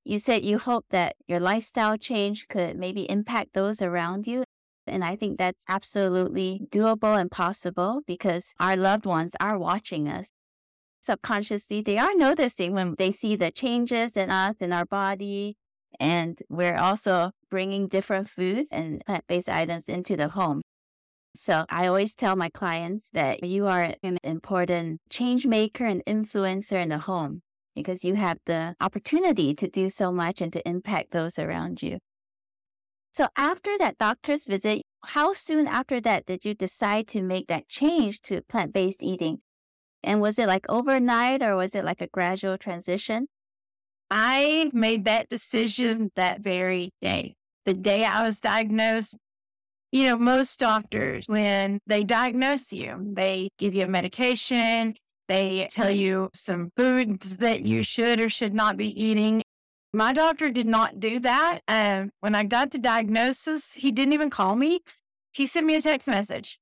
You 0.05 0.19
said 0.19 0.45
you 0.45 0.59
hope 0.59 0.85
that 0.91 1.17
your 1.27 1.41
lifestyle 1.41 1.97
change 1.97 2.47
could 2.49 2.77
maybe 2.77 3.11
impact 3.11 3.55
those 3.55 3.81
around 3.81 4.27
you. 4.27 4.45
And 4.87 5.03
I 5.03 5.17
think 5.17 5.39
that's 5.39 5.65
absolutely 5.67 6.61
doable 6.71 7.19
and 7.19 7.31
possible 7.31 8.03
because 8.07 8.53
our 8.61 8.77
loved 8.77 9.07
ones 9.07 9.35
are 9.41 9.59
watching 9.59 10.07
us. 10.09 10.29
Subconsciously, 11.05 11.83
they 11.83 11.99
are 11.99 12.15
noticing 12.15 12.73
when 12.73 12.95
they 12.97 13.11
see 13.11 13.37
the 13.37 13.51
changes 13.51 14.17
in 14.17 14.31
us, 14.31 14.57
in 14.61 14.73
our 14.73 14.87
body, 14.87 15.57
and 16.01 16.41
we're 16.49 16.79
also 16.79 17.33
bringing 17.51 17.89
different 17.89 18.27
foods 18.27 18.71
and 18.73 19.05
plant 19.05 19.25
based 19.27 19.51
items 19.51 19.87
into 19.87 20.17
the 20.17 20.29
home. 20.29 20.63
So 21.37 21.67
I 21.69 21.89
always 21.89 22.15
tell 22.15 22.37
my 22.37 22.49
clients 22.49 23.11
that 23.13 23.45
you 23.45 23.67
are 23.67 23.95
an 24.03 24.17
important 24.23 25.01
change 25.11 25.47
maker 25.47 25.85
and 25.85 26.03
influencer 26.07 26.83
in 26.83 26.89
the 26.89 26.99
home 26.99 27.43
because 27.75 28.03
you 28.03 28.15
have 28.15 28.39
the 28.47 28.75
opportunity 28.81 29.55
to 29.57 29.69
do 29.69 29.91
so 29.91 30.11
much 30.11 30.41
and 30.41 30.53
to 30.55 30.67
impact 30.67 31.11
those 31.11 31.39
around 31.39 31.83
you. 31.83 31.99
So 33.13 33.29
after 33.37 33.77
that 33.77 33.99
doctor's 33.99 34.47
visit, 34.47 34.83
how 35.05 35.35
soon 35.35 35.67
after 35.67 36.01
that 36.01 36.25
did 36.25 36.47
you 36.47 36.55
decide 36.55 37.09
to 37.09 37.21
make 37.21 37.49
that 37.49 37.69
change 37.69 38.23
to 38.23 38.41
plant 38.41 38.73
based 38.73 39.03
eating? 39.03 39.41
And 40.05 40.21
was 40.21 40.39
it 40.39 40.47
like 40.47 40.67
overnight 40.69 41.43
or 41.43 41.57
was 41.57 41.75
it 41.75 41.85
like 41.85 42.01
a 42.01 42.07
gradual 42.07 42.59
transition? 42.59 43.27
I 44.11 44.71
made 44.73 45.05
that 45.07 45.29
decision 45.29 46.11
that 46.15 46.41
very 46.41 46.91
day. 47.01 47.35
The 47.65 47.75
day 47.75 48.05
I 48.05 48.23
was 48.23 48.39
diagnosed, 48.39 49.17
you 49.91 50.09
know, 50.09 50.19
most 50.19 50.59
doctors, 50.61 51.25
when 51.27 51.81
they 51.87 52.05
diagnose 52.05 52.73
you, 52.73 53.13
they 53.15 53.49
give 53.59 53.75
you 53.75 53.85
a 53.85 53.89
medication, 53.89 54.95
they 55.29 55.67
tell 55.71 55.91
you 55.91 56.31
some 56.35 56.71
foods 56.77 57.39
that 57.39 57.63
you 57.63 57.83
should 57.83 58.21
or 58.21 58.29
should 58.29 58.55
not 58.55 58.77
be 58.77 59.03
eating. 59.03 59.43
My 59.93 60.13
doctor 60.13 60.51
did 60.51 60.67
not 60.67 61.01
do 61.01 61.21
that. 61.21 61.61
Um, 61.69 62.11
when 62.21 62.35
I 62.35 62.43
got 62.43 62.73
the 62.73 62.79
diagnosis, 62.79 63.73
he 63.73 63.93
didn't 63.93 64.13
even 64.13 64.29
call 64.29 64.57
me. 64.57 64.81
He 65.33 65.47
sent 65.47 65.67
me 65.67 65.77
a 65.77 65.81
text 65.81 66.09
message. 66.09 66.59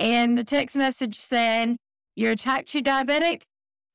And 0.00 0.36
the 0.36 0.44
text 0.44 0.74
message 0.74 1.16
said, 1.16 1.76
You're 2.16 2.32
a 2.32 2.36
type 2.36 2.66
2 2.66 2.82
diabetic. 2.82 3.42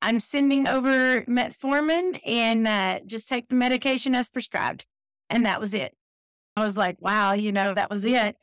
I'm 0.02 0.20
sending 0.20 0.66
over 0.66 1.22
metformin 1.22 2.20
and 2.24 2.66
uh, 2.66 3.00
just 3.06 3.28
take 3.28 3.48
the 3.48 3.54
medication 3.54 4.14
as 4.14 4.30
prescribed. 4.30 4.86
And 5.28 5.44
that 5.46 5.60
was 5.60 5.74
it. 5.74 5.94
I 6.56 6.64
was 6.64 6.76
like, 6.76 6.96
wow, 7.00 7.32
you 7.32 7.52
know, 7.52 7.74
that 7.74 7.90
was 7.90 8.04
it. 8.04 8.36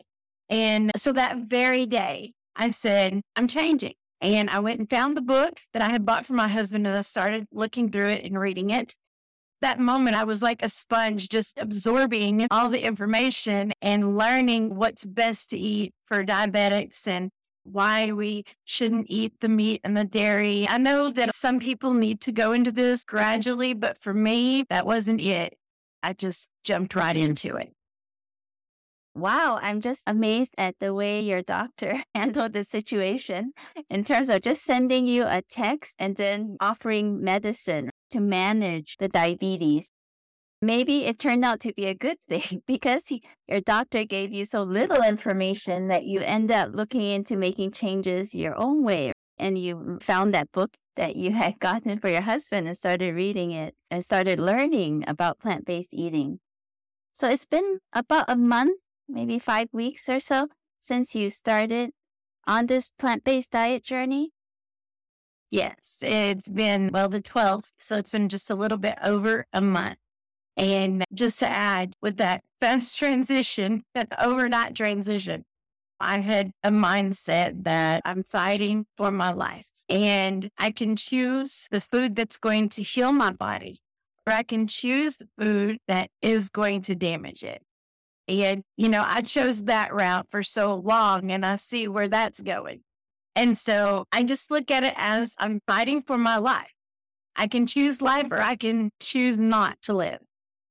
And 0.50 0.92
so 0.96 1.14
that 1.14 1.38
very 1.38 1.86
day, 1.86 2.34
I 2.56 2.72
said, 2.72 3.22
I'm 3.36 3.48
changing. 3.48 3.94
And 4.22 4.50
I 4.50 4.60
went 4.60 4.80
and 4.80 4.90
found 4.90 5.16
the 5.16 5.22
book 5.22 5.60
that 5.74 5.82
I 5.82 5.90
had 5.90 6.06
bought 6.06 6.26
for 6.26 6.34
my 6.34 6.48
husband 6.48 6.88
and 6.88 6.96
I 6.96 7.02
started 7.02 7.48
looking 7.52 7.92
through 7.92 8.10
it 8.10 8.24
and 8.24 8.40
reading 8.40 8.70
it. 8.70 8.96
That 9.62 9.80
moment, 9.80 10.16
I 10.16 10.24
was 10.24 10.44
like 10.44 10.64
a 10.64 10.70
sponge, 10.70 11.30
just 11.30 11.58
absorbing 11.58 12.48
all 12.52 12.70
the 12.70 12.84
information 12.84 13.74
and 13.82 14.18
learning 14.18 14.76
what's 14.76 15.06
best 15.06 15.50
to 15.50 15.58
eat 15.58 15.94
for 16.06 16.24
diabetics 16.24 17.08
and 17.08 17.32
why 17.72 18.12
we 18.12 18.44
shouldn't 18.66 19.08
eat 19.10 19.34
the 19.42 19.50
meat 19.50 19.82
and 19.84 19.96
the 19.96 20.06
dairy. 20.06 20.68
I 20.70 20.78
know 20.78 21.10
that 21.12 21.36
some 21.36 21.60
people 21.60 21.94
need 21.94 22.22
to 22.22 22.32
go 22.32 22.52
into 22.52 22.72
this 22.72 23.04
gradually, 23.04 23.74
but 23.74 23.98
for 23.98 24.14
me, 24.14 24.64
that 24.70 24.86
wasn't 24.86 25.22
it. 25.22 25.58
I 26.04 26.14
just 26.14 26.50
jumped 26.64 26.96
right 26.96 27.18
into 27.18 27.56
it. 27.56 27.74
Wow, 29.18 29.58
I'm 29.64 29.82
just 29.82 30.04
amazed 30.06 30.54
at 30.60 30.76
the 30.80 30.94
way 30.94 31.20
your 31.20 31.42
doctor 31.42 32.04
handled 32.16 32.54
the 32.54 32.64
situation 32.64 33.54
in 33.90 34.04
terms 34.04 34.30
of 34.30 34.44
just 34.44 34.64
sending 34.64 35.08
you 35.08 35.24
a 35.26 35.42
text 35.42 35.96
and 35.98 36.16
then 36.16 36.56
offering 36.60 37.24
medicine 37.24 37.90
to 38.12 38.20
manage 38.20 38.96
the 39.00 39.08
diabetes 39.08 39.90
maybe 40.62 41.06
it 41.06 41.20
turned 41.20 41.46
out 41.46 41.60
to 41.62 41.74
be 41.74 41.86
a 41.86 41.94
good 41.94 42.18
thing 42.28 42.62
because 42.68 43.04
he, 43.08 43.22
your 43.48 43.62
doctor 43.62 44.04
gave 44.04 44.34
you 44.34 44.46
so 44.46 44.64
little 44.64 45.04
information 45.04 45.88
that 45.88 46.06
you 46.06 46.22
end 46.22 46.52
up 46.52 46.70
looking 46.74 47.02
into 47.02 47.36
making 47.36 47.72
changes 47.72 48.34
your 48.34 48.56
own 48.58 48.84
way. 48.84 49.12
And 49.40 49.58
you 49.60 50.00
found 50.02 50.34
that 50.34 50.52
book 50.52 50.76
that 50.96 51.16
you 51.16 51.32
had 51.32 51.60
gotten 51.60 52.00
for 52.00 52.10
your 52.10 52.22
husband 52.22 52.68
and 52.68 52.76
started 52.76 53.14
reading 53.14 53.52
it 53.52 53.76
and 53.92 54.04
started 54.04 54.40
learning 54.40 55.04
about 55.08 55.40
plant 55.40 55.66
based 55.66 55.94
eating. 55.94 56.40
So 57.14 57.30
it's 57.30 57.46
been 57.46 57.80
about 57.94 58.26
a 58.28 58.36
month, 58.36 58.80
maybe 59.08 59.40
five 59.40 59.70
weeks 59.72 60.10
or 60.10 60.20
so 60.20 60.48
since 60.80 61.16
you 61.16 61.30
started 61.30 61.92
on 62.46 62.68
this 62.68 62.92
plant 62.98 63.24
based 63.24 63.52
diet 63.52 63.84
journey. 63.84 64.32
Yes, 65.50 66.00
it's 66.02 66.50
been, 66.50 66.90
well, 66.92 67.08
the 67.08 67.22
12th. 67.22 67.72
So 67.78 67.98
it's 67.98 68.10
been 68.10 68.28
just 68.28 68.50
a 68.50 68.56
little 68.56 68.78
bit 68.78 68.98
over 69.04 69.46
a 69.54 69.62
month. 69.62 69.98
And 70.58 71.06
just 71.14 71.40
to 71.40 71.48
add 71.48 71.94
with 72.02 72.18
that 72.18 72.44
fast 72.60 72.98
transition, 72.98 73.84
that 73.94 74.08
overnight 74.20 74.76
transition, 74.76 75.46
I 76.00 76.20
had 76.20 76.52
a 76.64 76.70
mindset 76.70 77.64
that 77.64 78.02
I'm 78.06 78.24
fighting 78.24 78.86
for 78.98 79.12
my 79.12 79.32
life 79.32 79.70
and 79.88 80.50
I 80.58 80.72
can 80.72 80.96
choose 80.96 81.68
the 81.72 81.80
food 81.80 82.16
that's 82.16 82.38
going 82.38 82.70
to 82.70 82.84
heal 82.84 83.12
my 83.12 83.32
body, 83.32 83.80
or 84.26 84.34
I 84.34 84.44
can 84.44 84.68
choose 84.68 85.18
the 85.18 85.28
food 85.40 85.78
that 85.88 86.10
is 86.22 86.50
going 86.50 86.84
to 86.84 86.96
damage 86.96 87.44
it. 87.44 87.62
And, 88.28 88.64
you 88.76 88.90
know, 88.90 89.04
I 89.06 89.22
chose 89.22 89.64
that 89.64 89.94
route 89.94 90.28
for 90.30 90.44
so 90.44 90.76
long 90.76 91.32
and 91.32 91.46
I 91.46 91.56
see 91.56 91.88
where 91.88 92.10
that's 92.10 92.42
going. 92.42 92.82
And 93.36 93.58
so 93.58 94.06
I 94.12 94.24
just 94.24 94.52
look 94.52 94.70
at 94.72 94.84
it 94.84 94.96
as 94.98 95.36
I'm 95.38 95.62
fighting 95.68 96.02
for 96.02 96.18
my 96.18 96.38
life. 96.38 96.74
I 97.36 97.48
can 97.48 97.68
choose 97.68 98.02
life 98.02 98.28
or 98.32 98.42
I 98.42 98.56
can 98.56 98.92
choose 99.00 99.38
not 99.38 99.80
to 99.84 99.94
live. 99.94 100.20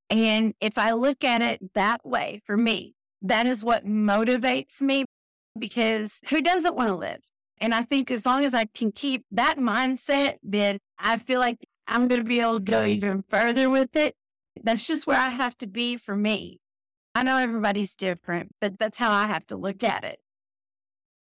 And 0.09 0.53
if 0.61 0.77
I 0.77 0.91
look 0.91 1.23
at 1.23 1.41
it 1.41 1.73
that 1.73 2.05
way 2.05 2.41
for 2.45 2.55
me, 2.55 2.95
that 3.21 3.45
is 3.45 3.63
what 3.63 3.85
motivates 3.85 4.81
me 4.81 5.05
because 5.57 6.21
who 6.29 6.41
doesn't 6.41 6.75
want 6.75 6.89
to 6.89 6.95
live? 6.95 7.29
And 7.59 7.73
I 7.73 7.81
think 7.83 8.11
as 8.11 8.25
long 8.25 8.45
as 8.45 8.53
I 8.53 8.65
can 8.65 8.91
keep 8.91 9.25
that 9.31 9.57
mindset, 9.57 10.35
then 10.43 10.77
I 10.99 11.17
feel 11.17 11.39
like 11.39 11.57
I'm 11.87 12.07
going 12.07 12.21
to 12.21 12.27
be 12.27 12.39
able 12.39 12.59
to 12.59 12.71
go 12.71 12.85
even 12.85 13.23
further 13.29 13.69
with 13.69 13.95
it. 13.95 14.15
That's 14.63 14.85
just 14.85 15.07
where 15.07 15.19
I 15.19 15.29
have 15.29 15.57
to 15.59 15.67
be 15.67 15.97
for 15.97 16.15
me. 16.15 16.59
I 17.15 17.23
know 17.23 17.37
everybody's 17.37 17.95
different, 17.95 18.51
but 18.61 18.77
that's 18.77 18.97
how 18.97 19.11
I 19.11 19.25
have 19.25 19.45
to 19.47 19.57
look 19.57 19.83
at 19.83 20.03
it. 20.03 20.19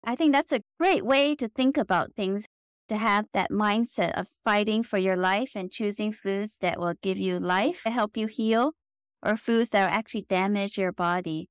I 0.03 0.17
think 0.17 0.33
that's 0.33 0.53
a 0.53 0.62
great 0.79 1.05
way 1.05 1.35
to 1.37 1.49
think 1.49 1.76
about 1.76 2.14
things 2.14 2.47
to 2.88 2.97
have 2.97 3.26
that 3.33 3.50
mindset 3.50 4.12
of 4.12 4.29
fighting 4.29 4.83
for 4.83 4.99
your 4.99 5.17
life 5.17 5.53
and 5.55 5.71
choosing 5.71 6.12
foods 6.12 6.59
that 6.61 6.79
will 6.79 6.95
give 7.03 7.19
you 7.19 7.38
life, 7.38 7.83
to 7.85 7.91
help 7.91 8.17
you 8.17 8.26
heal, 8.26 8.73
or 9.23 9.37
foods 9.37 9.71
that 9.71 9.88
will 9.88 9.97
actually 9.97 10.26
damage 10.29 10.76
your 10.76 10.93
body. 10.93 11.49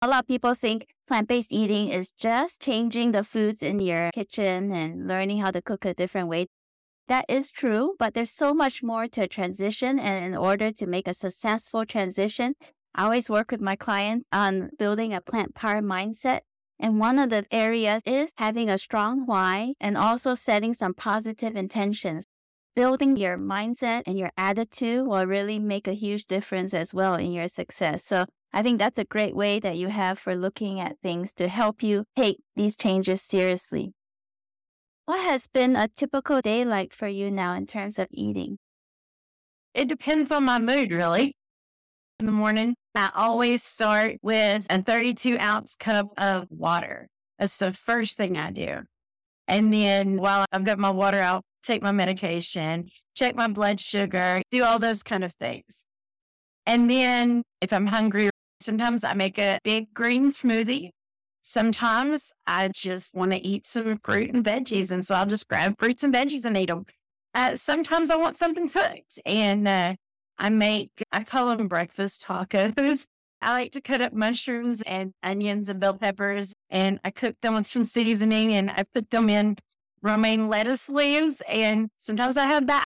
A 0.00 0.08
lot 0.08 0.24
of 0.24 0.28
people 0.28 0.54
think 0.54 0.88
plant 1.06 1.28
based 1.28 1.52
eating 1.52 1.88
is 1.88 2.10
just 2.12 2.60
changing 2.60 3.12
the 3.12 3.22
foods 3.22 3.62
in 3.62 3.78
your 3.78 4.10
kitchen 4.12 4.72
and 4.72 5.06
learning 5.06 5.38
how 5.38 5.50
to 5.50 5.62
cook 5.62 5.84
a 5.84 5.94
different 5.94 6.28
way. 6.28 6.46
That 7.08 7.24
is 7.28 7.50
true, 7.50 7.94
but 7.98 8.14
there's 8.14 8.30
so 8.30 8.54
much 8.54 8.82
more 8.82 9.06
to 9.08 9.22
a 9.22 9.28
transition. 9.28 9.98
And 9.98 10.24
in 10.24 10.36
order 10.36 10.72
to 10.72 10.86
make 10.86 11.06
a 11.06 11.14
successful 11.14 11.84
transition, 11.84 12.54
I 12.94 13.04
always 13.04 13.30
work 13.30 13.50
with 13.50 13.60
my 13.60 13.76
clients 13.76 14.28
on 14.32 14.70
building 14.78 15.12
a 15.12 15.20
plant 15.20 15.54
power 15.54 15.82
mindset. 15.82 16.40
And 16.82 16.98
one 16.98 17.20
of 17.20 17.30
the 17.30 17.46
areas 17.52 18.02
is 18.04 18.32
having 18.38 18.68
a 18.68 18.76
strong 18.76 19.24
why 19.24 19.74
and 19.80 19.96
also 19.96 20.34
setting 20.34 20.74
some 20.74 20.94
positive 20.94 21.54
intentions. 21.54 22.24
Building 22.74 23.16
your 23.16 23.38
mindset 23.38 24.02
and 24.04 24.18
your 24.18 24.32
attitude 24.36 25.06
will 25.06 25.24
really 25.24 25.60
make 25.60 25.86
a 25.86 25.92
huge 25.92 26.24
difference 26.26 26.74
as 26.74 26.92
well 26.92 27.14
in 27.14 27.30
your 27.30 27.46
success. 27.46 28.04
So 28.04 28.24
I 28.52 28.62
think 28.62 28.80
that's 28.80 28.98
a 28.98 29.04
great 29.04 29.36
way 29.36 29.60
that 29.60 29.76
you 29.76 29.88
have 29.88 30.18
for 30.18 30.34
looking 30.34 30.80
at 30.80 30.98
things 31.00 31.32
to 31.34 31.46
help 31.46 31.84
you 31.84 32.04
take 32.16 32.38
these 32.56 32.74
changes 32.74 33.22
seriously. 33.22 33.92
What 35.04 35.20
has 35.20 35.46
been 35.46 35.76
a 35.76 35.86
typical 35.86 36.40
day 36.40 36.64
like 36.64 36.92
for 36.92 37.06
you 37.06 37.30
now 37.30 37.54
in 37.54 37.66
terms 37.66 37.96
of 37.96 38.08
eating? 38.10 38.58
It 39.72 39.88
depends 39.88 40.32
on 40.32 40.44
my 40.44 40.58
mood, 40.58 40.90
really. 40.90 41.36
In 42.22 42.26
the 42.26 42.30
morning, 42.30 42.76
I 42.94 43.10
always 43.16 43.64
start 43.64 44.18
with 44.22 44.64
a 44.70 44.80
32 44.80 45.38
ounce 45.40 45.74
cup 45.74 46.06
of 46.16 46.46
water. 46.50 47.08
That's 47.36 47.56
the 47.56 47.72
first 47.72 48.16
thing 48.16 48.36
I 48.36 48.52
do. 48.52 48.82
And 49.48 49.74
then 49.74 50.18
while 50.18 50.44
I've 50.52 50.62
got 50.62 50.78
my 50.78 50.90
water, 50.90 51.20
I'll 51.20 51.42
take 51.64 51.82
my 51.82 51.90
medication, 51.90 52.88
check 53.16 53.34
my 53.34 53.48
blood 53.48 53.80
sugar, 53.80 54.40
do 54.52 54.62
all 54.62 54.78
those 54.78 55.02
kind 55.02 55.24
of 55.24 55.32
things. 55.32 55.84
And 56.64 56.88
then 56.88 57.42
if 57.60 57.72
I'm 57.72 57.88
hungry, 57.88 58.30
sometimes 58.60 59.02
I 59.02 59.14
make 59.14 59.40
a 59.40 59.58
big 59.64 59.92
green 59.92 60.30
smoothie 60.30 60.90
Sometimes 61.40 62.32
I 62.46 62.68
just 62.68 63.16
want 63.16 63.32
to 63.32 63.44
eat 63.44 63.66
some 63.66 63.98
fruit 64.04 64.32
and 64.32 64.44
veggies. 64.44 64.92
And 64.92 65.04
so 65.04 65.16
I'll 65.16 65.26
just 65.26 65.48
grab 65.48 65.74
fruits 65.76 66.04
and 66.04 66.14
veggies 66.14 66.44
and 66.44 66.56
eat 66.56 66.68
them. 66.68 66.86
Uh, 67.34 67.56
sometimes 67.56 68.12
I 68.12 68.16
want 68.16 68.36
something 68.36 68.68
cooked 68.68 69.18
and 69.26 69.66
uh, 69.66 69.94
I 70.42 70.48
make, 70.48 70.90
I 71.12 71.22
call 71.22 71.56
them 71.56 71.68
breakfast 71.68 72.26
tacos. 72.26 73.06
I 73.40 73.52
like 73.52 73.70
to 73.72 73.80
cut 73.80 74.02
up 74.02 74.12
mushrooms 74.12 74.82
and 74.82 75.12
onions 75.22 75.68
and 75.68 75.78
bell 75.78 75.94
peppers 75.94 76.52
and 76.68 76.98
I 77.04 77.10
cook 77.10 77.36
them 77.42 77.54
with 77.54 77.68
some 77.68 77.84
seasoning 77.84 78.52
and 78.52 78.68
I 78.68 78.84
put 78.92 79.10
them 79.10 79.30
in 79.30 79.56
romaine 80.02 80.48
lettuce 80.48 80.88
leaves. 80.88 81.42
And 81.48 81.90
sometimes 81.96 82.36
I 82.36 82.46
have 82.46 82.66
that. 82.66 82.84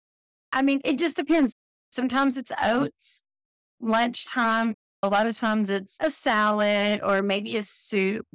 I 0.51 0.63
mean, 0.63 0.81
it 0.83 0.97
just 0.97 1.15
depends. 1.15 1.53
Sometimes 1.91 2.37
it's 2.37 2.51
oats. 2.63 3.21
Lunchtime, 3.79 4.73
a 5.03 5.09
lot 5.09 5.27
of 5.27 5.37
times 5.37 5.69
it's 5.69 5.97
a 5.99 6.09
salad 6.09 7.01
or 7.03 7.21
maybe 7.21 7.55
a 7.57 7.63
soup. 7.63 8.25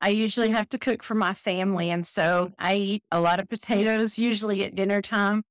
I 0.00 0.10
usually 0.10 0.50
have 0.50 0.68
to 0.68 0.78
cook 0.78 1.02
for 1.02 1.16
my 1.16 1.34
family. 1.34 1.90
And 1.90 2.06
so 2.06 2.52
I 2.60 2.74
eat 2.76 3.02
a 3.10 3.20
lot 3.20 3.40
of 3.40 3.48
potatoes, 3.48 4.20
usually 4.20 4.64
at 4.64 4.76
dinner 4.76 5.02
time. 5.02 5.42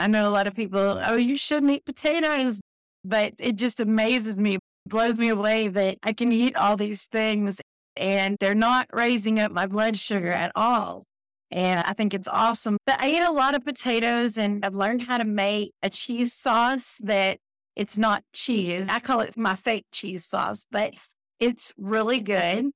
I 0.00 0.06
know 0.06 0.26
a 0.26 0.32
lot 0.32 0.46
of 0.46 0.54
people, 0.54 1.00
oh, 1.04 1.16
you 1.16 1.36
shouldn't 1.36 1.70
eat 1.70 1.84
potatoes, 1.84 2.60
but 3.04 3.34
it 3.38 3.56
just 3.56 3.80
amazes 3.80 4.38
me, 4.38 4.58
blows 4.86 5.18
me 5.18 5.28
away 5.28 5.68
that 5.68 5.98
I 6.02 6.14
can 6.14 6.32
eat 6.32 6.56
all 6.56 6.76
these 6.76 7.06
things 7.06 7.60
and 7.96 8.36
they're 8.40 8.54
not 8.54 8.88
raising 8.92 9.38
up 9.38 9.52
my 9.52 9.66
blood 9.66 9.98
sugar 9.98 10.32
at 10.32 10.52
all. 10.56 11.04
And 11.50 11.80
I 11.80 11.92
think 11.92 12.14
it's 12.14 12.28
awesome. 12.28 12.78
But 12.86 13.02
I 13.02 13.10
eat 13.10 13.22
a 13.22 13.30
lot 13.30 13.54
of 13.54 13.64
potatoes 13.64 14.38
and 14.38 14.64
I've 14.64 14.74
learned 14.74 15.02
how 15.02 15.18
to 15.18 15.24
make 15.24 15.72
a 15.82 15.90
cheese 15.90 16.32
sauce 16.32 16.98
that 17.02 17.38
it's 17.76 17.98
not 17.98 18.24
cheese. 18.32 18.88
I 18.88 19.00
call 19.00 19.20
it 19.20 19.36
my 19.36 19.54
fake 19.54 19.84
cheese 19.92 20.24
sauce, 20.24 20.66
but 20.70 20.94
it's 21.38 21.74
really 21.76 22.20
good. 22.20 22.70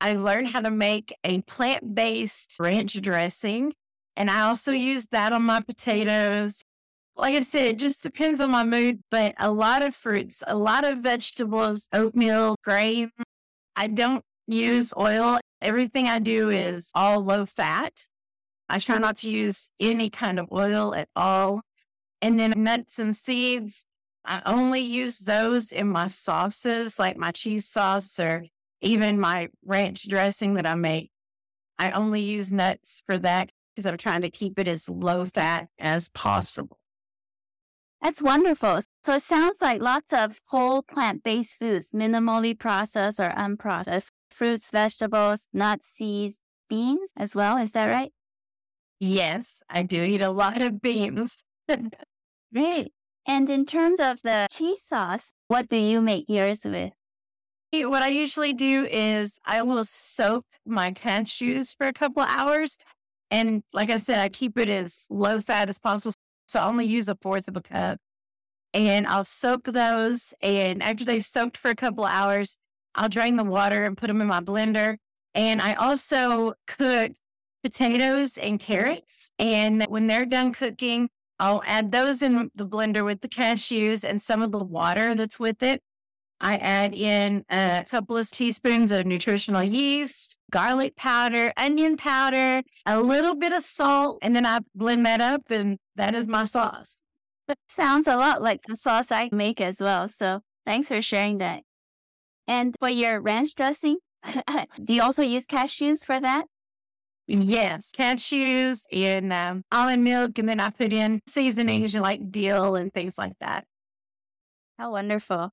I 0.00 0.16
learned 0.16 0.48
how 0.48 0.60
to 0.60 0.70
make 0.70 1.14
a 1.24 1.42
plant 1.42 1.94
based 1.94 2.56
ranch 2.58 3.00
dressing, 3.00 3.74
and 4.16 4.30
I 4.30 4.42
also 4.42 4.72
use 4.72 5.06
that 5.08 5.32
on 5.32 5.42
my 5.42 5.60
potatoes. 5.60 6.62
Like 7.16 7.36
I 7.36 7.42
said, 7.42 7.66
it 7.66 7.78
just 7.78 8.02
depends 8.02 8.40
on 8.40 8.50
my 8.50 8.64
mood, 8.64 9.00
but 9.10 9.34
a 9.38 9.50
lot 9.50 9.82
of 9.82 9.94
fruits, 9.94 10.42
a 10.46 10.56
lot 10.56 10.84
of 10.84 10.98
vegetables, 10.98 11.88
oatmeal, 11.92 12.56
grain. 12.64 13.10
I 13.76 13.86
don't 13.88 14.24
use 14.46 14.92
oil. 14.96 15.38
Everything 15.60 16.08
I 16.08 16.18
do 16.18 16.50
is 16.50 16.90
all 16.94 17.24
low 17.24 17.46
fat. 17.46 17.92
I 18.68 18.78
try 18.78 18.98
not 18.98 19.18
to 19.18 19.30
use 19.30 19.70
any 19.78 20.10
kind 20.10 20.38
of 20.38 20.48
oil 20.50 20.94
at 20.94 21.08
all. 21.14 21.62
And 22.20 22.38
then 22.38 22.52
nuts 22.56 22.98
and 22.98 23.14
seeds. 23.14 23.84
I 24.24 24.40
only 24.46 24.80
use 24.80 25.18
those 25.20 25.70
in 25.70 25.88
my 25.88 26.06
sauces, 26.06 26.98
like 26.98 27.16
my 27.16 27.30
cheese 27.30 27.68
sauce 27.68 28.18
or 28.18 28.46
even 28.80 29.20
my 29.20 29.48
ranch 29.64 30.08
dressing 30.08 30.54
that 30.54 30.66
I 30.66 30.74
make. 30.74 31.10
I 31.78 31.90
only 31.90 32.22
use 32.22 32.52
nuts 32.52 33.02
for 33.06 33.18
that 33.18 33.50
because 33.74 33.86
I'm 33.86 33.96
trying 33.96 34.22
to 34.22 34.30
keep 34.30 34.58
it 34.58 34.68
as 34.68 34.88
low 34.88 35.24
fat 35.24 35.68
as 35.78 36.08
possible. 36.10 36.78
That's 38.02 38.20
wonderful. 38.20 38.80
So 39.02 39.14
it 39.14 39.22
sounds 39.22 39.62
like 39.62 39.80
lots 39.80 40.12
of 40.12 40.38
whole 40.46 40.82
plant 40.82 41.22
based 41.22 41.58
foods, 41.58 41.90
minimally 41.90 42.58
processed 42.58 43.18
or 43.18 43.30
unprocessed 43.30 44.08
fruits, 44.30 44.70
vegetables, 44.70 45.48
nuts, 45.52 45.86
seeds, 45.86 46.38
beans 46.68 47.12
as 47.16 47.34
well. 47.34 47.56
Is 47.56 47.72
that 47.72 47.90
right? 47.90 48.12
Yes, 49.00 49.62
I 49.70 49.82
do 49.82 50.02
eat 50.02 50.20
a 50.20 50.30
lot 50.30 50.60
of 50.60 50.82
beans. 50.82 51.38
Great. 52.52 52.92
And 53.26 53.48
in 53.48 53.64
terms 53.64 54.00
of 54.00 54.20
the 54.22 54.48
cheese 54.50 54.82
sauce, 54.82 55.32
what 55.48 55.68
do 55.68 55.76
you 55.76 56.00
make 56.00 56.26
yours 56.28 56.64
with? 56.64 56.92
What 57.72 58.02
I 58.02 58.08
usually 58.08 58.52
do 58.52 58.86
is 58.88 59.40
I 59.44 59.62
will 59.62 59.84
soak 59.84 60.44
my 60.64 60.92
cashews 60.92 61.76
for 61.76 61.88
a 61.88 61.92
couple 61.92 62.22
hours. 62.22 62.78
And 63.30 63.62
like 63.72 63.90
I 63.90 63.96
said, 63.96 64.18
I 64.18 64.28
keep 64.28 64.58
it 64.58 64.68
as 64.68 65.06
low 65.10 65.40
fat 65.40 65.68
as 65.68 65.78
possible. 65.78 66.12
So 66.46 66.60
I 66.60 66.66
only 66.66 66.86
use 66.86 67.08
a 67.08 67.16
fourth 67.16 67.48
of 67.48 67.56
a 67.56 67.60
cup. 67.60 67.98
And 68.72 69.06
I'll 69.06 69.24
soak 69.24 69.64
those. 69.64 70.34
And 70.40 70.82
after 70.82 71.04
they've 71.04 71.24
soaked 71.24 71.56
for 71.56 71.70
a 71.70 71.74
couple 71.74 72.04
of 72.04 72.12
hours, 72.12 72.58
I'll 72.94 73.08
drain 73.08 73.36
the 73.36 73.44
water 73.44 73.82
and 73.84 73.96
put 73.96 74.08
them 74.08 74.20
in 74.20 74.26
my 74.28 74.40
blender. 74.40 74.96
And 75.34 75.60
I 75.60 75.74
also 75.74 76.54
cook 76.66 77.12
potatoes 77.62 78.36
and 78.36 78.60
carrots. 78.60 79.30
And 79.38 79.84
when 79.84 80.06
they're 80.06 80.26
done 80.26 80.52
cooking, 80.52 81.08
I'll 81.40 81.62
add 81.66 81.90
those 81.90 82.22
in 82.22 82.50
the 82.54 82.66
blender 82.66 83.04
with 83.04 83.20
the 83.20 83.28
cashews 83.28 84.04
and 84.04 84.20
some 84.20 84.42
of 84.42 84.52
the 84.52 84.62
water 84.62 85.14
that's 85.14 85.40
with 85.40 85.62
it. 85.62 85.82
I 86.44 86.56
add 86.56 86.92
in 86.92 87.42
a 87.48 87.86
couple 87.90 88.18
of 88.18 88.30
teaspoons 88.30 88.92
of 88.92 89.06
nutritional 89.06 89.62
yeast, 89.62 90.36
garlic 90.50 90.94
powder, 90.94 91.54
onion 91.56 91.96
powder, 91.96 92.62
a 92.84 93.00
little 93.00 93.34
bit 93.34 93.54
of 93.54 93.62
salt, 93.62 94.18
and 94.20 94.36
then 94.36 94.44
I 94.44 94.58
blend 94.74 95.06
that 95.06 95.22
up, 95.22 95.50
and 95.50 95.78
that 95.96 96.14
is 96.14 96.28
my 96.28 96.44
sauce. 96.44 97.00
That 97.48 97.56
sounds 97.70 98.06
a 98.06 98.16
lot 98.16 98.42
like 98.42 98.60
the 98.68 98.76
sauce 98.76 99.10
I 99.10 99.30
make 99.32 99.58
as 99.58 99.80
well. 99.80 100.06
So 100.06 100.40
thanks 100.66 100.88
for 100.88 101.00
sharing 101.00 101.38
that. 101.38 101.62
And 102.46 102.76
for 102.78 102.90
your 102.90 103.22
ranch 103.22 103.54
dressing, 103.54 103.96
do 104.84 104.92
you 104.92 105.02
also 105.02 105.22
use 105.22 105.46
cashews 105.46 106.04
for 106.04 106.20
that? 106.20 106.44
Yes, 107.26 107.90
cashews 107.96 108.82
and 108.92 109.32
um, 109.32 109.64
almond 109.72 110.04
milk, 110.04 110.38
and 110.38 110.46
then 110.46 110.60
I 110.60 110.68
put 110.68 110.92
in 110.92 111.22
seasonings 111.26 111.94
like 111.94 112.30
dill 112.30 112.76
and 112.76 112.92
things 112.92 113.16
like 113.16 113.32
that. 113.40 113.64
How 114.78 114.92
wonderful. 114.92 115.50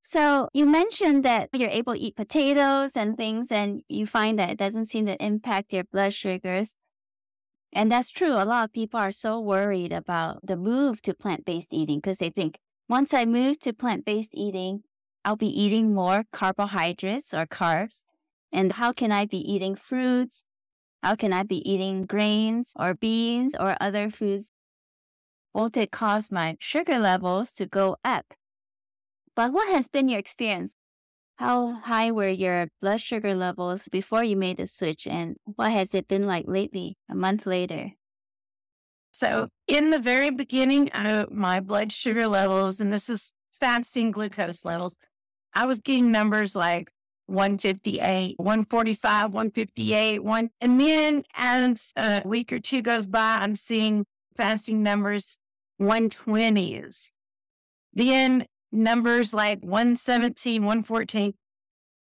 So 0.00 0.48
you 0.54 0.66
mentioned 0.66 1.24
that 1.24 1.50
you're 1.52 1.68
able 1.68 1.94
to 1.94 2.00
eat 2.00 2.16
potatoes 2.16 2.92
and 2.96 3.16
things, 3.16 3.52
and 3.52 3.82
you 3.88 4.06
find 4.06 4.38
that 4.38 4.50
it 4.50 4.58
doesn't 4.58 4.86
seem 4.86 5.06
to 5.06 5.22
impact 5.22 5.72
your 5.72 5.84
blood 5.84 6.14
sugars. 6.14 6.74
And 7.72 7.92
that's 7.92 8.10
true. 8.10 8.32
A 8.32 8.44
lot 8.44 8.64
of 8.64 8.72
people 8.72 8.98
are 8.98 9.12
so 9.12 9.38
worried 9.40 9.92
about 9.92 10.40
the 10.44 10.56
move 10.56 11.02
to 11.02 11.14
plant 11.14 11.44
based 11.44 11.72
eating 11.72 11.98
because 11.98 12.18
they 12.18 12.30
think 12.30 12.58
once 12.88 13.14
I 13.14 13.24
move 13.24 13.60
to 13.60 13.72
plant 13.72 14.04
based 14.04 14.32
eating, 14.34 14.82
I'll 15.24 15.36
be 15.36 15.46
eating 15.48 15.94
more 15.94 16.24
carbohydrates 16.32 17.32
or 17.32 17.46
carbs. 17.46 18.04
And 18.50 18.72
how 18.72 18.92
can 18.92 19.12
I 19.12 19.26
be 19.26 19.38
eating 19.38 19.76
fruits 19.76 20.44
how 21.02 21.16
can 21.16 21.32
I 21.32 21.44
be 21.44 21.68
eating 21.70 22.04
grains 22.04 22.72
or 22.76 22.94
beans 22.94 23.54
or 23.58 23.76
other 23.80 24.10
foods? 24.10 24.52
Won't 25.54 25.76
it 25.76 25.90
cause 25.90 26.30
my 26.30 26.56
sugar 26.60 26.98
levels 26.98 27.52
to 27.54 27.66
go 27.66 27.96
up? 28.04 28.34
But 29.40 29.54
what 29.54 29.70
has 29.70 29.88
been 29.88 30.08
your 30.08 30.18
experience? 30.18 30.74
How 31.36 31.72
high 31.72 32.10
were 32.10 32.28
your 32.28 32.68
blood 32.82 33.00
sugar 33.00 33.34
levels 33.34 33.88
before 33.88 34.22
you 34.22 34.36
made 34.36 34.58
the 34.58 34.66
switch? 34.66 35.06
And 35.06 35.38
what 35.44 35.72
has 35.72 35.94
it 35.94 36.08
been 36.08 36.26
like 36.26 36.44
lately, 36.46 36.98
a 37.10 37.14
month 37.14 37.46
later? 37.46 37.92
So, 39.12 39.48
in 39.66 39.88
the 39.88 39.98
very 39.98 40.28
beginning, 40.28 40.90
of 40.90 41.32
my 41.32 41.60
blood 41.60 41.90
sugar 41.90 42.26
levels, 42.26 42.80
and 42.80 42.92
this 42.92 43.08
is 43.08 43.32
fasting 43.50 44.10
glucose 44.10 44.66
levels, 44.66 44.98
I 45.54 45.64
was 45.64 45.78
getting 45.78 46.12
numbers 46.12 46.54
like 46.54 46.90
158, 47.24 48.34
145, 48.36 49.32
158, 49.32 50.22
one. 50.22 50.50
And 50.60 50.78
then 50.78 51.22
as 51.34 51.94
a 51.96 52.20
week 52.26 52.52
or 52.52 52.58
two 52.58 52.82
goes 52.82 53.06
by, 53.06 53.38
I'm 53.40 53.56
seeing 53.56 54.04
fasting 54.36 54.82
numbers 54.82 55.38
120s. 55.80 57.10
Then 57.94 58.44
numbers 58.72 59.32
like 59.34 59.60
117, 59.60 60.62
114. 60.62 61.34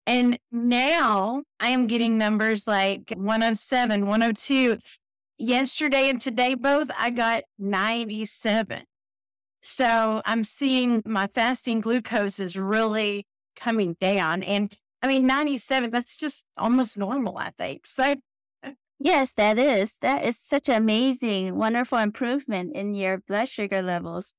And 0.06 0.38
now 0.52 1.42
I 1.60 1.68
am 1.68 1.86
getting 1.86 2.18
numbers 2.18 2.66
like 2.66 3.12
107, 3.16 4.06
102. 4.06 4.78
Yesterday 5.38 6.08
and 6.10 6.20
today, 6.20 6.54
both, 6.54 6.90
I 6.98 7.10
got 7.10 7.44
97. 7.58 8.82
So 9.62 10.22
I'm 10.26 10.44
seeing 10.44 11.02
my 11.06 11.26
fasting 11.26 11.80
glucose 11.80 12.38
is 12.38 12.56
really 12.56 13.26
coming 13.56 13.96
down. 13.98 14.42
And 14.42 14.76
I 15.02 15.08
mean, 15.08 15.26
97, 15.26 15.90
that's 15.90 16.18
just 16.18 16.44
almost 16.56 16.98
normal, 16.98 17.38
I 17.38 17.50
think. 17.58 17.86
So 17.86 18.14
Yes, 19.04 19.32
that 19.34 19.58
is. 19.58 19.98
That 20.00 20.24
is 20.24 20.38
such 20.38 20.68
amazing, 20.68 21.56
wonderful 21.56 21.98
improvement 21.98 22.74
in 22.74 22.94
your 22.94 23.18
blood 23.18 23.48
sugar 23.48 23.82
levels. 23.82 24.32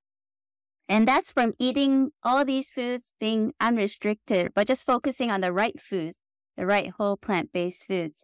And 0.88 1.08
that's 1.08 1.32
from 1.32 1.54
eating 1.58 2.12
all 2.24 2.46
these 2.46 2.70
foods 2.70 3.14
being 3.20 3.54
unrestricted, 3.60 4.54
but 4.54 4.68
just 4.68 4.86
focusing 4.86 5.32
on 5.32 5.42
the 5.42 5.52
right 5.52 5.80
foods, 5.80 6.20
the 6.58 6.66
right 6.66 6.92
whole 6.98 7.18
plant 7.18 7.52
based 7.52 7.88
foods. 7.88 8.24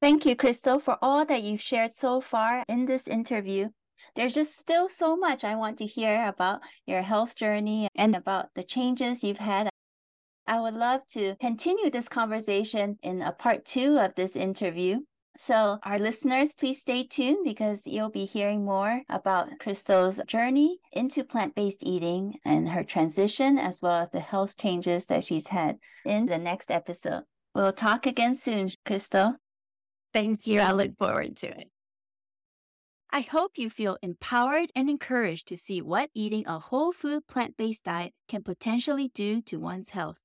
Thank 0.00 0.24
you, 0.24 0.34
Chrystal, 0.34 0.80
for 0.80 0.96
all 1.02 1.26
that 1.26 1.42
you've 1.42 1.60
shared 1.60 1.92
so 1.92 2.22
far 2.22 2.64
in 2.68 2.86
this 2.86 3.06
interview. 3.06 3.68
There's 4.16 4.34
just 4.34 4.58
still 4.58 4.88
so 4.88 5.14
much 5.14 5.44
I 5.44 5.56
want 5.56 5.78
to 5.78 5.86
hear 5.86 6.26
about 6.26 6.60
your 6.86 7.02
health 7.02 7.36
journey 7.36 7.88
and 7.94 8.16
about 8.16 8.46
the 8.54 8.64
changes 8.64 9.22
you've 9.22 9.38
had. 9.38 9.68
I 10.46 10.58
would 10.58 10.74
love 10.74 11.02
to 11.12 11.36
continue 11.36 11.90
this 11.90 12.08
conversation 12.08 12.98
in 13.02 13.22
a 13.22 13.30
part 13.30 13.66
two 13.66 13.98
of 13.98 14.14
this 14.16 14.36
interview. 14.36 15.00
So, 15.36 15.78
our 15.84 15.98
listeners, 15.98 16.52
please 16.52 16.80
stay 16.80 17.04
tuned 17.04 17.44
because 17.44 17.80
you'll 17.86 18.10
be 18.10 18.24
hearing 18.24 18.64
more 18.64 19.02
about 19.08 19.58
Chrystal's 19.58 20.20
journey 20.26 20.78
into 20.92 21.24
plant 21.24 21.54
based 21.54 21.78
eating 21.82 22.34
and 22.44 22.68
her 22.68 22.84
transition, 22.84 23.58
as 23.58 23.80
well 23.80 24.02
as 24.02 24.10
the 24.10 24.20
health 24.20 24.56
changes 24.56 25.06
that 25.06 25.24
she's 25.24 25.48
had 25.48 25.78
in 26.04 26.26
the 26.26 26.38
next 26.38 26.70
episode. 26.70 27.22
We'll 27.54 27.72
talk 27.72 28.06
again 28.06 28.36
soon, 28.36 28.70
Chrystal. 28.86 29.36
Thank 30.12 30.46
you. 30.46 30.60
I 30.60 30.72
look 30.72 30.96
forward 30.98 31.36
to 31.38 31.48
it. 31.48 31.70
I 33.12 33.22
hope 33.22 33.52
you 33.56 33.70
feel 33.70 33.98
empowered 34.02 34.70
and 34.76 34.88
encouraged 34.88 35.48
to 35.48 35.56
see 35.56 35.82
what 35.82 36.10
eating 36.14 36.46
a 36.46 36.58
whole 36.58 36.92
food 36.92 37.26
plant 37.26 37.56
based 37.56 37.84
diet 37.84 38.12
can 38.28 38.42
potentially 38.42 39.10
do 39.14 39.42
to 39.42 39.58
one's 39.58 39.90
health. 39.90 40.20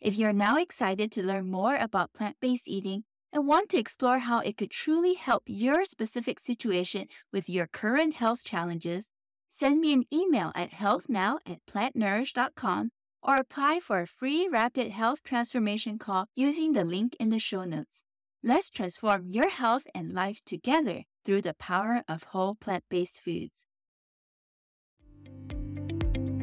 If 0.00 0.16
you're 0.16 0.32
now 0.32 0.58
excited 0.58 1.10
to 1.12 1.24
learn 1.24 1.50
more 1.50 1.76
about 1.76 2.12
plant 2.12 2.36
based 2.40 2.68
eating, 2.68 3.04
and 3.34 3.48
want 3.48 3.68
to 3.70 3.78
explore 3.78 4.20
how 4.20 4.38
it 4.38 4.56
could 4.56 4.70
truly 4.70 5.14
help 5.14 5.42
your 5.46 5.84
specific 5.84 6.38
situation 6.38 7.08
with 7.32 7.48
your 7.48 7.66
current 7.66 8.14
health 8.14 8.44
challenges, 8.44 9.10
send 9.50 9.80
me 9.80 9.92
an 9.92 10.04
email 10.12 10.52
at 10.54 10.70
healthnow 10.70 11.38
at 11.44 11.58
plantnourish.com 11.66 12.92
or 13.22 13.36
apply 13.36 13.80
for 13.80 14.00
a 14.00 14.06
free 14.06 14.48
rapid 14.48 14.92
health 14.92 15.22
transformation 15.24 15.98
call 15.98 16.26
using 16.36 16.72
the 16.72 16.84
link 16.84 17.16
in 17.18 17.30
the 17.30 17.38
show 17.40 17.64
notes. 17.64 18.04
Let's 18.42 18.70
transform 18.70 19.26
your 19.26 19.48
health 19.48 19.84
and 19.94 20.12
life 20.12 20.40
together 20.46 21.02
through 21.24 21.42
the 21.42 21.54
power 21.54 22.04
of 22.08 22.22
whole 22.24 22.54
plant 22.54 22.84
based 22.88 23.18
foods. 23.18 23.64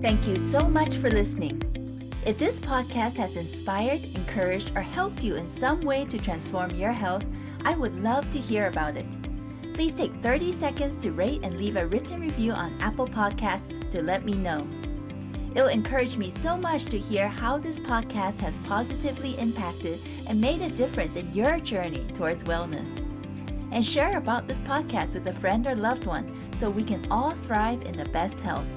Thank 0.01 0.27
you 0.27 0.35
so 0.35 0.67
much 0.67 0.95
for 0.95 1.11
listening. 1.11 1.70
If 2.23 2.37
this 2.37 2.59
podcast 2.59 3.15
has 3.15 3.35
inspired, 3.35 4.03
encouraged, 4.15 4.73
or 4.75 4.81
helped 4.81 5.23
you 5.23 5.37
in 5.37 5.49
some 5.49 5.81
way 5.81 6.05
to 6.05 6.19
transform 6.19 6.69
your 6.75 6.91
health, 6.91 7.23
I 7.65 7.73
would 7.73 7.99
love 7.99 8.29
to 8.29 8.37
hear 8.37 8.67
about 8.67 8.95
it. 8.95 9.07
Please 9.73 9.95
take 9.95 10.13
30 10.17 10.51
seconds 10.51 10.97
to 10.97 11.13
rate 11.13 11.39
and 11.41 11.55
leave 11.55 11.77
a 11.77 11.87
written 11.87 12.21
review 12.21 12.51
on 12.51 12.79
Apple 12.79 13.07
Podcasts 13.07 13.89
to 13.89 14.03
let 14.03 14.23
me 14.23 14.33
know. 14.33 14.67
It'll 15.55 15.69
encourage 15.69 16.15
me 16.15 16.29
so 16.29 16.55
much 16.55 16.85
to 16.85 16.99
hear 16.99 17.27
how 17.27 17.57
this 17.57 17.79
podcast 17.79 18.39
has 18.41 18.55
positively 18.65 19.35
impacted 19.39 19.99
and 20.27 20.39
made 20.39 20.61
a 20.61 20.69
difference 20.69 21.15
in 21.15 21.33
your 21.33 21.59
journey 21.59 22.05
towards 22.13 22.43
wellness. 22.43 22.87
And 23.71 23.83
share 23.83 24.19
about 24.19 24.47
this 24.47 24.59
podcast 24.59 25.15
with 25.15 25.27
a 25.27 25.33
friend 25.33 25.65
or 25.65 25.75
loved 25.75 26.05
one 26.05 26.27
so 26.59 26.69
we 26.69 26.83
can 26.83 27.03
all 27.09 27.31
thrive 27.31 27.83
in 27.83 27.97
the 27.97 28.05
best 28.11 28.39
health. 28.41 28.67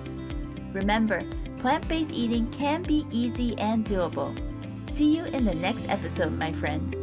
Remember, 0.72 1.22
plant 1.64 1.88
based 1.88 2.10
eating 2.10 2.46
can 2.50 2.82
be 2.82 3.06
easy 3.10 3.56
and 3.56 3.86
doable. 3.86 4.38
See 4.90 5.16
you 5.16 5.24
in 5.24 5.46
the 5.46 5.54
next 5.54 5.88
episode, 5.88 6.32
my 6.32 6.52
friend. 6.52 6.93